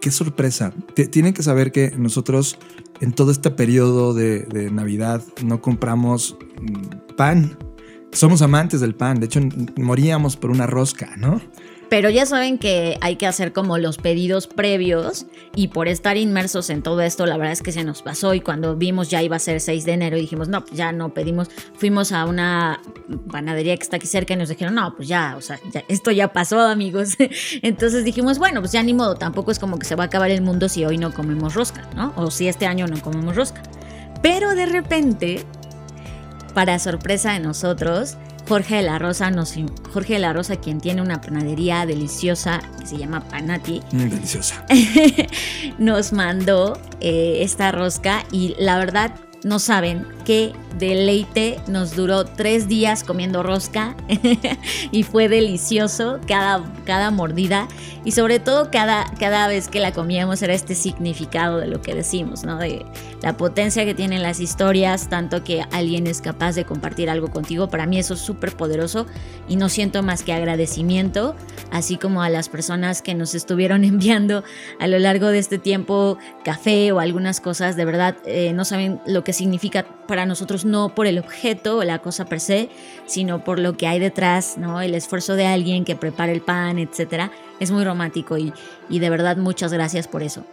[0.01, 0.73] Qué sorpresa.
[1.11, 2.57] tienen que saber que nosotros
[3.01, 7.57] en todo este periodo de, Navidad no compramos mm, pan.
[8.11, 9.19] Somos amantes del pan.
[9.19, 9.39] De hecho,
[9.77, 11.39] moríamos por una rosca, ¿no?
[11.91, 15.25] Pero ya saben que hay que hacer como los pedidos previos
[15.57, 18.39] y por estar inmersos en todo esto, la verdad es que se nos pasó y
[18.39, 21.49] cuando vimos ya iba a ser 6 de enero dijimos, no, pues ya no pedimos,
[21.73, 22.79] fuimos a una
[23.29, 26.29] panadería que está aquí cerca y nos dijeron, no, pues ya, o sea, esto ya
[26.29, 27.17] pasó amigos.
[27.61, 30.31] Entonces dijimos, bueno, pues ya ni modo, tampoco es como que se va a acabar
[30.31, 32.13] el mundo si hoy no comemos rosca, ¿no?
[32.15, 33.63] O si este año no comemos rosca.
[34.21, 35.43] Pero de repente,
[36.53, 38.15] para sorpresa de nosotros,
[38.51, 39.55] Jorge de la Rosa, nos,
[39.93, 43.81] Jorge de la Rosa, quien tiene una panadería deliciosa que se llama Panati.
[43.93, 44.65] Muy deliciosa.
[45.77, 51.59] nos mandó eh, esta rosca y la verdad no saben qué deleite.
[51.67, 53.95] Nos duró tres días comiendo rosca
[54.91, 57.67] y fue delicioso cada, cada mordida.
[58.03, 61.93] Y sobre todo cada, cada vez que la comíamos era este significado de lo que
[61.93, 62.57] decimos, ¿no?
[62.57, 62.83] De
[63.21, 67.69] la potencia que tienen las historias, tanto que alguien es capaz de compartir algo contigo.
[67.69, 69.05] Para mí eso es súper poderoso
[69.47, 71.35] y no siento más que agradecimiento,
[71.71, 74.43] así como a las personas que nos estuvieron enviando
[74.79, 77.75] a lo largo de este tiempo café o algunas cosas.
[77.75, 81.83] De verdad, eh, no saben lo que significa para nosotros no por el objeto o
[81.85, 82.67] la cosa per se,
[83.05, 84.81] sino por lo que hay detrás, ¿no?
[84.81, 87.31] El esfuerzo de alguien que prepara el pan, etcétera.
[87.61, 88.51] Es muy romántico y,
[88.89, 90.43] y de verdad muchas gracias por eso.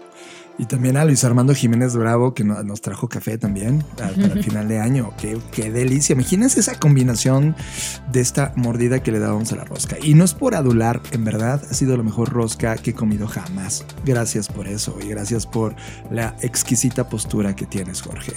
[0.60, 4.66] Y también a Luis Armando Jiménez Bravo, que nos trajo café también para el final
[4.66, 5.12] de año.
[5.16, 6.14] Qué, qué, delicia.
[6.14, 7.54] Imagínense esa combinación
[8.10, 9.96] de esta mordida que le dábamos a la rosca.
[10.02, 13.28] Y no es por adular, en verdad, ha sido la mejor rosca que he comido
[13.28, 13.84] jamás.
[14.04, 15.76] Gracias por eso y gracias por
[16.10, 18.32] la exquisita postura que tienes, Jorge.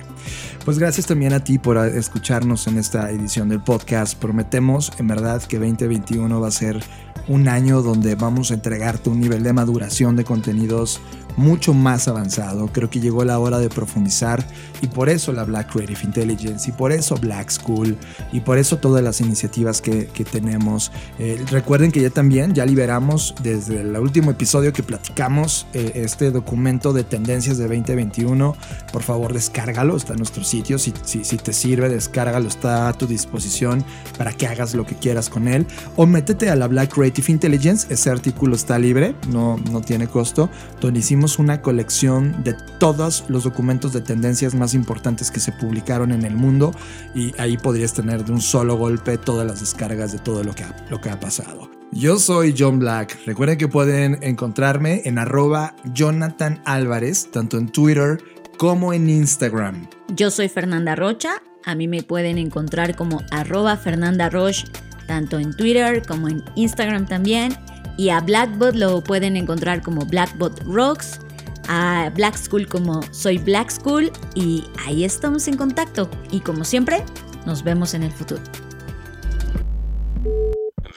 [0.63, 4.15] Pues gracias también a ti por escucharnos en esta edición del podcast.
[4.19, 6.83] Prometemos, en verdad, que 2021 va a ser
[7.27, 11.01] un año donde vamos a entregarte un nivel de maduración de contenidos
[11.37, 12.67] mucho más avanzado.
[12.67, 14.45] Creo que llegó la hora de profundizar
[14.81, 17.97] y por eso la Black Creative Intelligence y por eso Black School
[18.31, 20.91] y por eso todas las iniciativas que, tenemos.
[21.17, 26.29] Eh, recuerden que ya también ya liberamos desde el último episodio que platicamos eh, este
[26.29, 28.55] documento de tendencias de 2021.
[28.93, 30.77] Por favor, descárgalo, está en nuestro sitio.
[30.77, 33.83] Si, si, si te sirve, descárgalo, está a tu disposición
[34.17, 35.65] para que hagas lo que quieras con él.
[35.95, 40.49] O métete a la Black Creative Intelligence, ese artículo está libre, no, no tiene costo,
[40.79, 40.99] donde
[41.39, 46.35] una colección de todos los documentos de tendencias más importantes que se publicaron en el
[46.35, 46.71] mundo
[47.13, 50.63] y ahí podrías tener de un solo golpe todas las descargas de todo lo que
[50.63, 51.69] ha, lo que ha pasado.
[51.91, 53.19] Yo soy John Black.
[53.25, 58.17] Recuerden que pueden encontrarme en arroba Jonathan Álvarez, tanto en Twitter
[58.57, 59.87] como en Instagram.
[60.15, 61.41] Yo soy Fernanda Rocha.
[61.65, 64.67] A mí me pueden encontrar como arroba Fernanda Roche,
[65.05, 67.53] tanto en Twitter como en Instagram también.
[67.97, 71.19] Y a Blackbot lo pueden encontrar como Blackbot Rocks,
[71.67, 76.09] a Black School como Soy Black School y ahí estamos en contacto.
[76.31, 77.03] Y como siempre,
[77.45, 78.41] nos vemos en el futuro.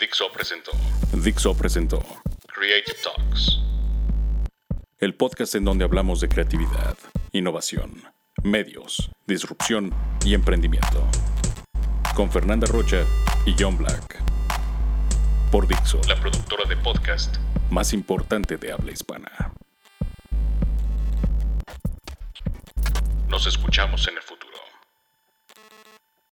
[0.01, 0.73] Dixo presentó.
[1.13, 2.03] Dixo presentó
[2.47, 3.61] Creative Talks.
[4.99, 6.97] El podcast en donde hablamos de creatividad,
[7.33, 8.03] innovación,
[8.43, 9.93] medios, disrupción
[10.25, 11.07] y emprendimiento.
[12.15, 13.05] Con Fernanda Rocha
[13.45, 14.24] y John Black
[15.55, 17.37] por Dixo, la productora de podcast
[17.71, 19.53] más importante de habla hispana.
[23.29, 24.44] Nos escuchamos en el futuro.